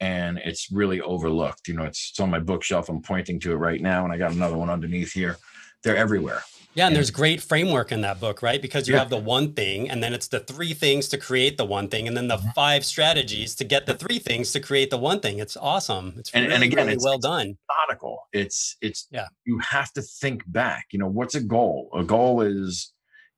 and 0.01 0.39
it's 0.39 0.71
really 0.73 1.01
overlooked 1.01 1.69
you 1.69 1.75
know 1.75 1.85
it's, 1.85 2.11
it's 2.11 2.21
on 2.21 2.31
my 2.31 2.39
bookshelf 2.41 2.89
i'm 2.89 3.03
pointing 3.03 3.39
to 3.41 3.53
it 3.53 3.57
right 3.57 3.81
now 3.81 4.05
and 4.05 4.13
i 4.13 4.17
got 4.19 4.33
another 4.33 4.57
one 4.57 4.71
underneath 4.71 5.13
here 5.13 5.37
they're 5.85 5.97
everywhere 5.97 6.43
Yeah, 6.75 6.87
and 6.87 6.93
Yeah. 6.95 6.97
there's 6.99 7.11
great 7.11 7.43
framework 7.43 7.93
in 7.93 8.01
that 8.01 8.19
book, 8.19 8.41
right? 8.41 8.63
Because 8.63 8.89
you 8.89 8.95
Yeah. 8.95 9.01
have 9.01 9.11
the 9.11 9.19
one 9.19 9.53
thing, 9.53 9.91
and 9.91 10.03
then 10.03 10.15
it's 10.15 10.29
the 10.29 10.41
three 10.41 10.73
things 10.73 11.07
to 11.09 11.19
create 11.19 11.59
the 11.59 11.67
one 11.67 11.89
thing, 11.89 12.09
and 12.09 12.17
then 12.17 12.29
the 12.29 12.39
Mm-hmm. 12.39 12.51
five 12.55 12.83
strategies 12.87 13.55
to 13.57 13.65
get 13.65 13.85
the 13.85 13.93
three 13.93 14.19
things 14.19 14.53
to 14.53 14.61
create 14.61 14.89
the 14.89 14.97
one 14.97 15.21
thing. 15.21 15.39
It's 15.39 15.55
awesome. 15.55 16.15
It's 16.17 16.31
And- 16.31 16.45
really, 16.45 16.55
and 16.55 16.65
again, 16.65 16.77
really 16.87 16.93
it's- 16.97 17.05
well 17.05 17.19
it's- 17.19 17.31
done. 17.31 17.59
methodical. 17.69 18.15
It's 18.33 18.77
it's 18.81 19.07
Yeah. 19.11 19.27
You 19.45 19.59
have 19.59 19.93
to 19.99 20.03
think 20.23 20.45
back. 20.47 20.87
You 20.93 20.99
know, 21.01 21.09
what's 21.19 21.35
a 21.35 21.43
goal? 21.43 21.91
A 21.95 22.05
goal 22.05 22.41
is 22.41 22.95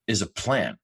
is 0.06 0.22
a 0.22 0.26
plan. 0.26 0.78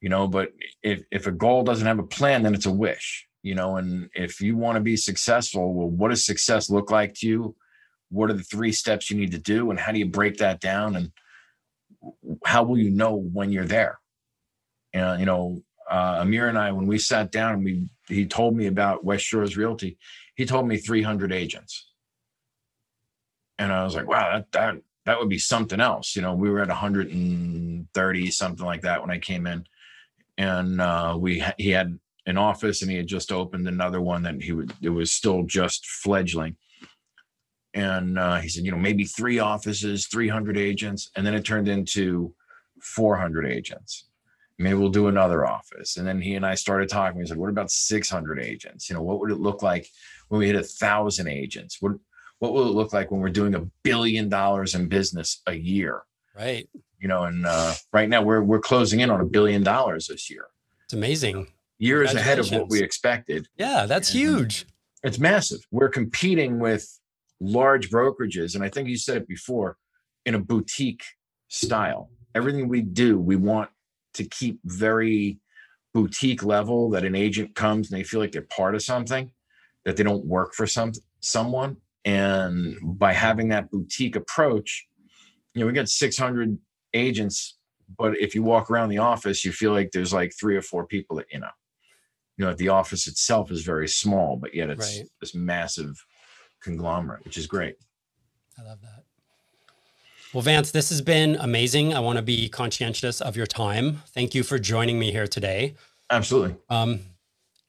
You 0.00 0.08
know, 0.08 0.28
but 0.28 0.52
if 0.82 1.02
if 1.10 1.26
a 1.26 1.32
goal 1.32 1.64
doesn't 1.64 1.86
have 1.86 1.98
a 1.98 2.04
plan, 2.04 2.42
then 2.42 2.54
it's 2.54 2.66
a 2.66 2.72
wish. 2.72 3.26
You 3.42 3.54
know, 3.54 3.76
and 3.76 4.10
if 4.14 4.40
you 4.40 4.56
want 4.56 4.76
to 4.76 4.80
be 4.80 4.96
successful, 4.96 5.74
well, 5.74 5.88
what 5.88 6.08
does 6.08 6.24
success 6.24 6.70
look 6.70 6.90
like 6.90 7.14
to 7.14 7.26
you? 7.26 7.56
What 8.10 8.30
are 8.30 8.34
the 8.34 8.42
three 8.42 8.72
steps 8.72 9.10
you 9.10 9.16
need 9.16 9.32
to 9.32 9.38
do, 9.38 9.70
and 9.70 9.78
how 9.78 9.92
do 9.92 9.98
you 9.98 10.06
break 10.06 10.38
that 10.38 10.60
down? 10.60 10.96
And 10.96 11.12
how 12.44 12.62
will 12.62 12.78
you 12.78 12.90
know 12.90 13.14
when 13.14 13.50
you're 13.50 13.64
there? 13.64 13.98
And 14.92 15.18
you 15.18 15.26
know, 15.26 15.62
uh, 15.90 16.18
Amir 16.20 16.48
and 16.48 16.58
I, 16.58 16.70
when 16.72 16.86
we 16.86 16.98
sat 16.98 17.32
down 17.32 17.54
and 17.54 17.64
we 17.64 17.88
he 18.06 18.24
told 18.26 18.56
me 18.56 18.66
about 18.66 19.04
West 19.04 19.24
Shores 19.24 19.56
Realty, 19.56 19.98
he 20.36 20.46
told 20.46 20.68
me 20.68 20.76
300 20.76 21.32
agents 21.32 21.88
and 23.58 23.72
I 23.72 23.84
was 23.84 23.94
like, 23.94 24.06
wow, 24.06 24.30
that 24.32 24.52
that 24.52 24.76
that 25.08 25.18
would 25.18 25.30
be 25.30 25.38
something 25.38 25.80
else. 25.80 26.14
You 26.14 26.20
know, 26.20 26.34
we 26.34 26.50
were 26.50 26.60
at 26.60 26.68
130 26.68 28.30
something 28.30 28.66
like 28.66 28.82
that 28.82 29.00
when 29.00 29.10
I 29.10 29.18
came 29.18 29.46
in, 29.46 29.64
and 30.36 30.82
uh, 30.82 31.16
we 31.18 31.42
he 31.56 31.70
had 31.70 31.98
an 32.26 32.36
office 32.36 32.82
and 32.82 32.90
he 32.90 32.98
had 32.98 33.06
just 33.06 33.32
opened 33.32 33.66
another 33.66 34.02
one 34.02 34.22
that 34.24 34.42
he 34.42 34.52
would 34.52 34.74
it 34.82 34.90
was 34.90 35.10
still 35.10 35.44
just 35.44 35.86
fledgling. 35.86 36.56
And 37.72 38.18
uh, 38.18 38.36
he 38.36 38.50
said, 38.50 38.66
you 38.66 38.70
know, 38.70 38.76
maybe 38.76 39.04
three 39.04 39.38
offices, 39.38 40.08
300 40.08 40.58
agents, 40.58 41.10
and 41.16 41.26
then 41.26 41.34
it 41.34 41.44
turned 41.44 41.68
into 41.68 42.34
400 42.82 43.46
agents. 43.46 44.08
Maybe 44.58 44.74
we'll 44.74 44.90
do 44.90 45.06
another 45.08 45.46
office. 45.46 45.96
And 45.96 46.06
then 46.06 46.20
he 46.20 46.34
and 46.34 46.44
I 46.44 46.54
started 46.54 46.90
talking. 46.90 47.18
We 47.18 47.26
said, 47.26 47.36
what 47.36 47.50
about 47.50 47.70
600 47.70 48.40
agents? 48.40 48.90
You 48.90 48.96
know, 48.96 49.02
what 49.02 49.20
would 49.20 49.30
it 49.30 49.40
look 49.40 49.62
like 49.62 49.88
when 50.28 50.40
we 50.40 50.48
hit 50.48 50.56
a 50.56 50.62
thousand 50.62 51.28
agents? 51.28 51.80
What 51.80 51.92
what 52.38 52.52
will 52.52 52.68
it 52.68 52.74
look 52.74 52.92
like 52.92 53.10
when 53.10 53.20
we're 53.20 53.30
doing 53.30 53.54
a 53.54 53.66
billion 53.82 54.28
dollars 54.28 54.74
in 54.74 54.88
business 54.88 55.42
a 55.46 55.54
year? 55.54 56.02
Right. 56.36 56.68
You 57.00 57.08
know, 57.08 57.24
and 57.24 57.46
uh, 57.46 57.74
right 57.92 58.08
now 58.08 58.22
we're 58.22 58.42
we're 58.42 58.60
closing 58.60 59.00
in 59.00 59.10
on 59.10 59.20
a 59.20 59.24
billion 59.24 59.62
dollars 59.62 60.06
this 60.06 60.30
year. 60.30 60.46
It's 60.84 60.94
amazing. 60.94 61.48
Years 61.78 62.14
ahead 62.14 62.38
of 62.38 62.50
what 62.50 62.68
we 62.68 62.82
expected. 62.82 63.46
Yeah, 63.56 63.86
that's 63.86 64.10
and 64.10 64.18
huge. 64.18 64.66
It's 65.04 65.18
massive. 65.18 65.60
We're 65.70 65.90
competing 65.90 66.58
with 66.58 66.98
large 67.40 67.90
brokerages, 67.90 68.56
and 68.56 68.64
I 68.64 68.68
think 68.68 68.88
you 68.88 68.96
said 68.96 69.18
it 69.18 69.28
before, 69.28 69.76
in 70.26 70.34
a 70.34 70.40
boutique 70.40 71.04
style. 71.48 72.10
Everything 72.34 72.68
we 72.68 72.82
do, 72.82 73.18
we 73.18 73.36
want 73.36 73.70
to 74.14 74.24
keep 74.24 74.58
very 74.64 75.38
boutique 75.94 76.42
level 76.42 76.90
that 76.90 77.04
an 77.04 77.14
agent 77.14 77.54
comes 77.54 77.90
and 77.90 77.98
they 77.98 78.04
feel 78.04 78.20
like 78.20 78.32
they're 78.32 78.42
part 78.42 78.74
of 78.74 78.82
something, 78.82 79.30
that 79.84 79.96
they 79.96 80.02
don't 80.02 80.24
work 80.24 80.54
for 80.54 80.66
some 80.66 80.92
someone. 81.20 81.76
And 82.08 82.78
by 82.82 83.12
having 83.12 83.48
that 83.48 83.70
boutique 83.70 84.16
approach, 84.16 84.86
you 85.52 85.60
know, 85.60 85.66
we 85.66 85.74
got 85.74 85.90
600 85.90 86.56
agents, 86.94 87.58
but 87.98 88.18
if 88.18 88.34
you 88.34 88.42
walk 88.42 88.70
around 88.70 88.88
the 88.88 88.96
office, 88.96 89.44
you 89.44 89.52
feel 89.52 89.72
like 89.72 89.90
there's 89.92 90.12
like 90.12 90.32
three 90.32 90.56
or 90.56 90.62
four 90.62 90.86
people 90.86 91.16
that 91.16 91.26
you 91.30 91.40
know. 91.40 91.50
You 92.38 92.46
know, 92.46 92.54
the 92.54 92.70
office 92.70 93.08
itself 93.08 93.50
is 93.50 93.62
very 93.62 93.88
small, 93.88 94.36
but 94.36 94.54
yet 94.54 94.70
it's 94.70 94.96
right. 94.96 95.06
this 95.20 95.34
massive 95.34 96.02
conglomerate, 96.62 97.24
which 97.26 97.36
is 97.36 97.46
great. 97.46 97.74
I 98.58 98.62
love 98.62 98.80
that. 98.80 99.04
Well, 100.32 100.42
Vance, 100.42 100.70
this 100.70 100.88
has 100.88 101.02
been 101.02 101.36
amazing. 101.36 101.92
I 101.92 102.00
want 102.00 102.16
to 102.16 102.22
be 102.22 102.48
conscientious 102.48 103.20
of 103.20 103.36
your 103.36 103.46
time. 103.46 104.02
Thank 104.14 104.34
you 104.34 104.44
for 104.44 104.58
joining 104.58 104.98
me 104.98 105.10
here 105.10 105.26
today. 105.26 105.74
Absolutely. 106.10 106.56
Um, 106.70 107.00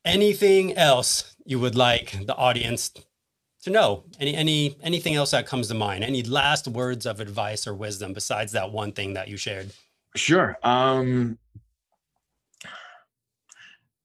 anything 0.05 0.77
else 0.77 1.35
you 1.45 1.59
would 1.59 1.75
like 1.75 2.25
the 2.25 2.35
audience 2.35 2.91
to 3.63 3.69
know? 3.69 4.03
Any 4.19 4.35
any 4.35 4.77
anything 4.81 5.15
else 5.15 5.31
that 5.31 5.47
comes 5.47 5.67
to 5.67 5.73
mind? 5.73 6.03
Any 6.03 6.23
last 6.23 6.67
words 6.67 7.05
of 7.05 7.19
advice 7.19 7.67
or 7.67 7.73
wisdom 7.73 8.13
besides 8.13 8.51
that 8.53 8.71
one 8.71 8.91
thing 8.91 9.13
that 9.13 9.27
you 9.27 9.37
shared? 9.37 9.71
Sure. 10.15 10.57
Um, 10.63 11.37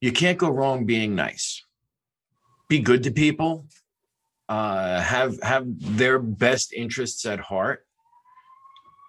you 0.00 0.12
can't 0.12 0.38
go 0.38 0.50
wrong 0.50 0.84
being 0.84 1.14
nice. 1.14 1.62
Be 2.68 2.78
good 2.78 3.02
to 3.04 3.10
people. 3.10 3.66
Uh, 4.48 5.00
have 5.00 5.40
have 5.42 5.64
their 5.96 6.18
best 6.18 6.72
interests 6.72 7.24
at 7.24 7.40
heart 7.40 7.86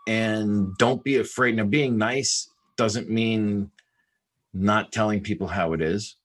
and 0.07 0.77
don't 0.77 1.03
be 1.03 1.17
afraid. 1.17 1.55
Now, 1.55 1.65
being 1.65 1.97
nice 1.97 2.49
doesn't 2.77 3.09
mean 3.09 3.71
not 4.53 4.91
telling 4.91 5.21
people 5.21 5.47
how 5.47 5.73
it 5.73 5.81
is. 5.81 6.15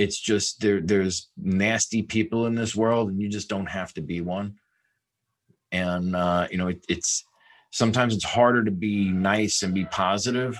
It's 0.00 0.18
just 0.18 0.60
there. 0.60 0.80
There's 0.80 1.30
nasty 1.36 2.02
people 2.02 2.46
in 2.46 2.54
this 2.54 2.74
world, 2.74 3.10
and 3.10 3.20
you 3.20 3.28
just 3.28 3.48
don't 3.48 3.68
have 3.68 3.92
to 3.94 4.00
be 4.00 4.20
one. 4.20 4.56
And 5.72 6.16
uh, 6.16 6.48
you 6.50 6.58
know, 6.58 6.68
it, 6.68 6.84
it's 6.88 7.24
sometimes 7.70 8.14
it's 8.14 8.24
harder 8.24 8.64
to 8.64 8.70
be 8.70 9.10
nice 9.10 9.62
and 9.62 9.74
be 9.74 9.84
positive, 9.84 10.58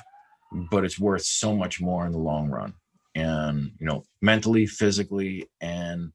but 0.70 0.84
it's 0.84 1.00
worth 1.00 1.22
so 1.22 1.56
much 1.56 1.80
more 1.80 2.04
in 2.06 2.12
the 2.12 2.18
long 2.18 2.50
run. 2.50 2.74
And 3.14 3.72
you 3.80 3.86
know, 3.86 4.04
mentally, 4.20 4.66
physically, 4.66 5.48
and 5.60 6.12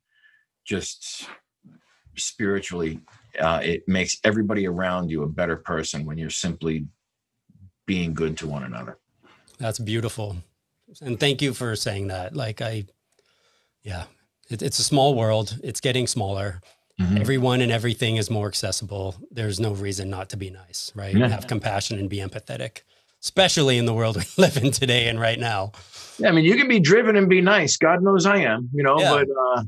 just 0.66 1.28
spiritually 2.16 3.02
uh, 3.40 3.60
it 3.64 3.88
makes 3.88 4.18
everybody 4.24 4.68
around 4.68 5.10
you 5.10 5.24
a 5.24 5.28
better 5.28 5.56
person 5.56 6.06
when 6.06 6.18
you're 6.18 6.30
simply 6.30 6.88
being 7.86 8.14
good 8.14 8.38
to 8.38 8.48
one 8.48 8.64
another. 8.64 8.98
That's 9.58 9.80
beautiful. 9.80 10.38
And 11.02 11.20
thank 11.20 11.42
you 11.42 11.54
for 11.54 11.76
saying 11.76 12.08
that. 12.08 12.36
Like, 12.36 12.62
I, 12.62 12.86
yeah, 13.86 14.06
it, 14.50 14.62
it's 14.62 14.80
a 14.80 14.84
small 14.84 15.16
world, 15.16 15.58
it's 15.64 15.80
getting 15.80 16.08
smaller. 16.08 16.62
Mm-hmm. 17.00 17.18
Everyone 17.18 17.62
and 17.62 17.72
everything 17.72 18.16
is 18.16 18.30
more 18.30 18.48
accessible. 18.48 19.16
There's 19.30 19.60
no 19.60 19.74
reason 19.74 20.10
not 20.10 20.30
to 20.30 20.38
be 20.38 20.50
nice, 20.50 20.92
right? 20.96 21.16
Yeah. 21.16 21.28
Have 21.28 21.48
compassion 21.48 22.00
and 22.00 22.10
be 22.10 22.18
empathetic, 22.18 22.82
especially 23.22 23.78
in 23.78 23.86
the 23.86 23.94
world 23.94 24.16
we 24.18 24.24
live 24.38 24.58
in 24.58 24.72
today 24.72 25.08
and 25.08 25.20
right 25.20 25.40
now. 25.40 25.74
Yeah, 26.18 26.30
I 26.30 26.32
mean, 26.32 26.46
you 26.46 26.56
can 26.56 26.68
be 26.68 26.80
driven 26.80 27.16
and 27.16 27.30
be 27.30 27.42
nice. 27.42 27.78
God 27.78 28.02
knows 28.02 28.26
I 28.26 28.38
am, 28.38 28.70
you 28.74 28.82
know, 28.82 29.00
yeah. 29.00 29.12
but 29.12 29.28
uh, 29.30 29.64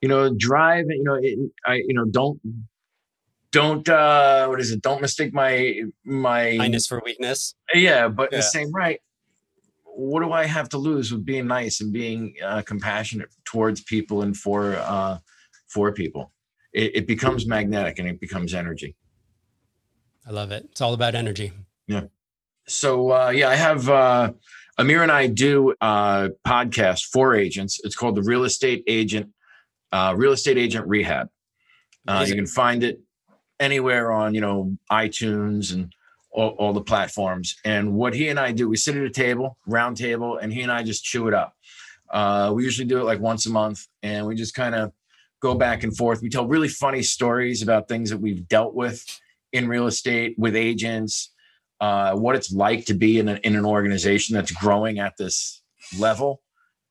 you 0.00 0.08
know, 0.08 0.32
drive. 0.34 0.86
You 0.88 1.04
know, 1.04 1.18
it, 1.20 1.38
I, 1.66 1.74
you 1.74 1.94
know, 1.94 2.04
don't 2.04 2.40
don't 3.50 3.86
uh 3.88 4.46
what 4.46 4.58
is 4.60 4.70
it 4.70 4.80
don't 4.80 5.02
mistake 5.02 5.34
my 5.34 5.82
my 6.04 6.56
kindness 6.56 6.86
for 6.86 7.02
weakness 7.04 7.54
yeah 7.74 8.08
but 8.08 8.30
yeah. 8.32 8.38
the 8.38 8.42
same 8.42 8.72
right 8.72 9.00
what 9.94 10.20
do 10.20 10.32
i 10.32 10.44
have 10.44 10.68
to 10.70 10.78
lose 10.78 11.12
with 11.12 11.24
being 11.24 11.46
nice 11.46 11.80
and 11.80 11.92
being 11.92 12.34
uh, 12.44 12.62
compassionate 12.62 13.28
towards 13.44 13.82
people 13.82 14.22
and 14.22 14.36
for 14.36 14.76
uh 14.76 15.18
for 15.68 15.92
people? 15.92 16.32
It, 16.72 16.96
it 16.96 17.06
becomes 17.06 17.46
magnetic 17.46 17.98
and 17.98 18.08
it 18.08 18.20
becomes 18.20 18.54
energy. 18.54 18.96
I 20.26 20.30
love 20.30 20.50
it. 20.50 20.66
It's 20.70 20.80
all 20.80 20.94
about 20.94 21.14
energy. 21.14 21.52
Yeah. 21.86 22.04
So 22.66 23.12
uh 23.12 23.30
yeah 23.30 23.48
i 23.48 23.56
have 23.56 23.88
uh 23.88 24.32
amir 24.78 25.02
and 25.02 25.12
i 25.12 25.26
do 25.26 25.74
a 25.80 26.30
podcast 26.46 27.06
for 27.06 27.34
agents. 27.34 27.80
It's 27.84 27.96
called 27.96 28.16
the 28.16 28.22
real 28.22 28.44
estate 28.44 28.84
agent 28.86 29.30
uh 29.90 30.14
real 30.16 30.32
estate 30.32 30.58
agent 30.58 30.86
rehab. 30.86 31.28
Uh, 32.08 32.24
you 32.26 32.34
can 32.34 32.46
find 32.46 32.82
it 32.82 33.00
anywhere 33.60 34.10
on 34.10 34.34
you 34.34 34.40
know 34.40 34.76
iTunes 34.90 35.72
and 35.72 35.92
all, 36.32 36.50
all, 36.50 36.72
the 36.72 36.80
platforms. 36.80 37.56
And 37.64 37.94
what 37.94 38.14
he 38.14 38.28
and 38.28 38.38
I 38.38 38.52
do, 38.52 38.68
we 38.68 38.76
sit 38.76 38.96
at 38.96 39.02
a 39.02 39.10
table, 39.10 39.58
round 39.66 39.96
table, 39.96 40.38
and 40.38 40.52
he 40.52 40.62
and 40.62 40.72
I 40.72 40.82
just 40.82 41.04
chew 41.04 41.28
it 41.28 41.34
up. 41.34 41.54
Uh, 42.10 42.52
we 42.54 42.64
usually 42.64 42.86
do 42.86 43.00
it 43.00 43.04
like 43.04 43.20
once 43.20 43.46
a 43.46 43.50
month, 43.50 43.86
and 44.02 44.26
we 44.26 44.34
just 44.34 44.54
kind 44.54 44.74
of 44.74 44.92
go 45.40 45.54
back 45.54 45.82
and 45.82 45.96
forth. 45.96 46.22
We 46.22 46.28
tell 46.28 46.46
really 46.46 46.68
funny 46.68 47.02
stories 47.02 47.62
about 47.62 47.88
things 47.88 48.10
that 48.10 48.18
we've 48.18 48.46
dealt 48.48 48.74
with 48.74 49.04
in 49.52 49.68
real 49.68 49.86
estate 49.86 50.34
with 50.38 50.56
agents, 50.56 51.32
uh, 51.80 52.14
what 52.14 52.36
it's 52.36 52.52
like 52.52 52.86
to 52.86 52.94
be 52.94 53.18
in, 53.18 53.28
a, 53.28 53.34
in 53.42 53.56
an 53.56 53.66
organization 53.66 54.34
that's 54.34 54.52
growing 54.52 54.98
at 54.98 55.16
this 55.18 55.62
level, 55.98 56.42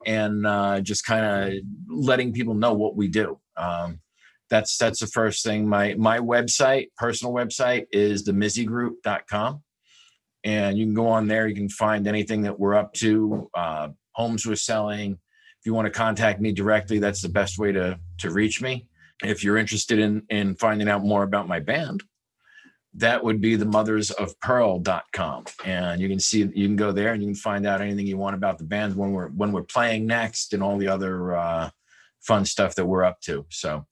and 0.05 0.45
uh, 0.45 0.81
just 0.81 1.05
kind 1.05 1.25
of 1.25 1.59
letting 1.87 2.33
people 2.33 2.53
know 2.53 2.73
what 2.73 2.95
we 2.95 3.07
do. 3.07 3.39
Um, 3.57 4.01
that's 4.51 4.77
that's 4.77 4.99
the 4.99 5.07
first 5.07 5.43
thing. 5.43 5.67
My 5.67 5.95
my 5.95 6.19
website, 6.19 6.89
personal 6.97 7.33
website, 7.33 7.85
is 7.91 8.27
themizzigroup.com. 8.27 9.63
And 10.43 10.77
you 10.77 10.85
can 10.85 10.93
go 10.93 11.07
on 11.07 11.27
there, 11.27 11.47
you 11.47 11.55
can 11.55 11.69
find 11.69 12.07
anything 12.07 12.41
that 12.41 12.59
we're 12.59 12.75
up 12.75 12.93
to, 12.95 13.49
uh, 13.53 13.89
homes 14.11 14.45
we're 14.45 14.55
selling. 14.55 15.13
If 15.13 15.65
you 15.65 15.73
want 15.73 15.85
to 15.85 15.91
contact 15.91 16.41
me 16.41 16.51
directly, 16.51 16.99
that's 16.99 17.21
the 17.21 17.29
best 17.29 17.57
way 17.57 17.71
to 17.71 17.97
to 18.19 18.29
reach 18.29 18.61
me. 18.61 18.87
If 19.23 19.43
you're 19.43 19.57
interested 19.57 19.99
in 19.99 20.23
in 20.29 20.55
finding 20.55 20.89
out 20.89 21.03
more 21.03 21.23
about 21.23 21.47
my 21.47 21.61
band, 21.61 22.03
that 22.95 23.23
would 23.23 23.39
be 23.39 23.55
the 23.55 23.65
mothersofpearl.com 23.65 25.45
and 25.63 26.01
you 26.01 26.09
can 26.09 26.19
see 26.19 26.39
you 26.39 26.67
can 26.67 26.75
go 26.75 26.91
there 26.91 27.13
and 27.13 27.23
you 27.23 27.29
can 27.29 27.35
find 27.35 27.65
out 27.65 27.79
anything 27.79 28.05
you 28.05 28.17
want 28.17 28.35
about 28.35 28.57
the 28.57 28.65
band 28.65 28.95
when 28.95 29.13
we're 29.13 29.29
when 29.29 29.53
we're 29.53 29.63
playing 29.63 30.05
next 30.05 30.53
and 30.53 30.61
all 30.61 30.77
the 30.77 30.89
other 30.89 31.33
uh, 31.37 31.69
fun 32.19 32.43
stuff 32.43 32.75
that 32.75 32.85
we're 32.85 33.03
up 33.03 33.21
to 33.21 33.45
so 33.49 33.85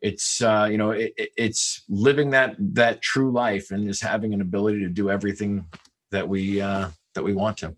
it's 0.00 0.40
uh, 0.40 0.68
you 0.70 0.78
know 0.78 0.90
it, 0.90 1.12
it's 1.16 1.82
living 1.88 2.30
that 2.30 2.56
that 2.58 3.02
true 3.02 3.30
life 3.30 3.70
and 3.70 3.86
just 3.86 4.02
having 4.02 4.34
an 4.34 4.40
ability 4.40 4.80
to 4.80 4.88
do 4.88 5.10
everything 5.10 5.64
that 6.10 6.28
we 6.28 6.60
uh, 6.60 6.88
that 7.14 7.22
we 7.22 7.34
want 7.34 7.56
to. 7.58 7.74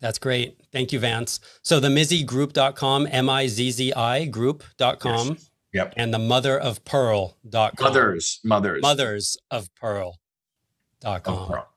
That's 0.00 0.18
great. 0.18 0.60
Thank 0.72 0.92
you, 0.92 0.98
Vance. 0.98 1.40
So 1.62 1.80
the 1.80 1.88
mizzigroup.com, 1.88 3.08
M-I-Z-Z-I 3.10 4.26
group.com. 4.26 5.28
Yes. 5.28 5.50
Yep. 5.72 5.94
And 5.96 6.12
the 6.12 6.18
mother 6.18 6.58
of 6.58 6.84
pearl.com. 6.84 7.72
Mothers, 7.80 8.40
mothers. 8.44 8.82
Mothers 8.82 9.36
of 9.50 9.74
pearl.com. 9.74 11.48
Pearl. 11.48 11.68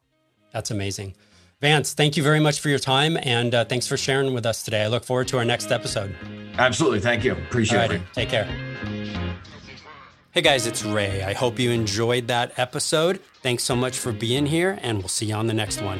That's 0.54 0.72
amazing. 0.72 1.16
Vance, 1.62 1.94
thank 1.94 2.16
you 2.16 2.24
very 2.24 2.40
much 2.40 2.62
for 2.62 2.70
your 2.70 2.80
time 2.80 3.18
and 3.22 3.54
uh, 3.54 3.66
thanks 3.66 3.86
for 3.86 3.98
sharing 3.98 4.34
with 4.34 4.46
us 4.46 4.64
today. 4.64 4.84
I 4.84 4.88
look 4.88 5.04
forward 5.04 5.28
to 5.30 5.38
our 5.38 5.46
next 5.46 5.72
episode. 5.72 6.16
Absolutely. 6.58 7.02
Thank 7.02 7.26
you. 7.26 7.34
Appreciate 7.34 7.92
it. 7.92 8.02
Take 8.14 8.30
care. 8.30 8.48
Hey 10.32 10.42
guys, 10.42 10.68
it's 10.68 10.86
Ray. 10.86 11.24
I 11.24 11.34
hope 11.34 11.58
you 11.58 11.72
enjoyed 11.72 12.28
that 12.28 12.60
episode. 12.60 13.20
Thanks 13.42 13.63
so 13.63 13.76
much 13.76 13.98
for 13.98 14.12
being 14.12 14.46
here, 14.46 14.78
and 14.84 15.00
we'll 15.00 15.08
see 15.08 15.26
you 15.26 15.34
on 15.34 15.48
the 15.48 15.56
next 15.56 15.82
one. 15.82 16.00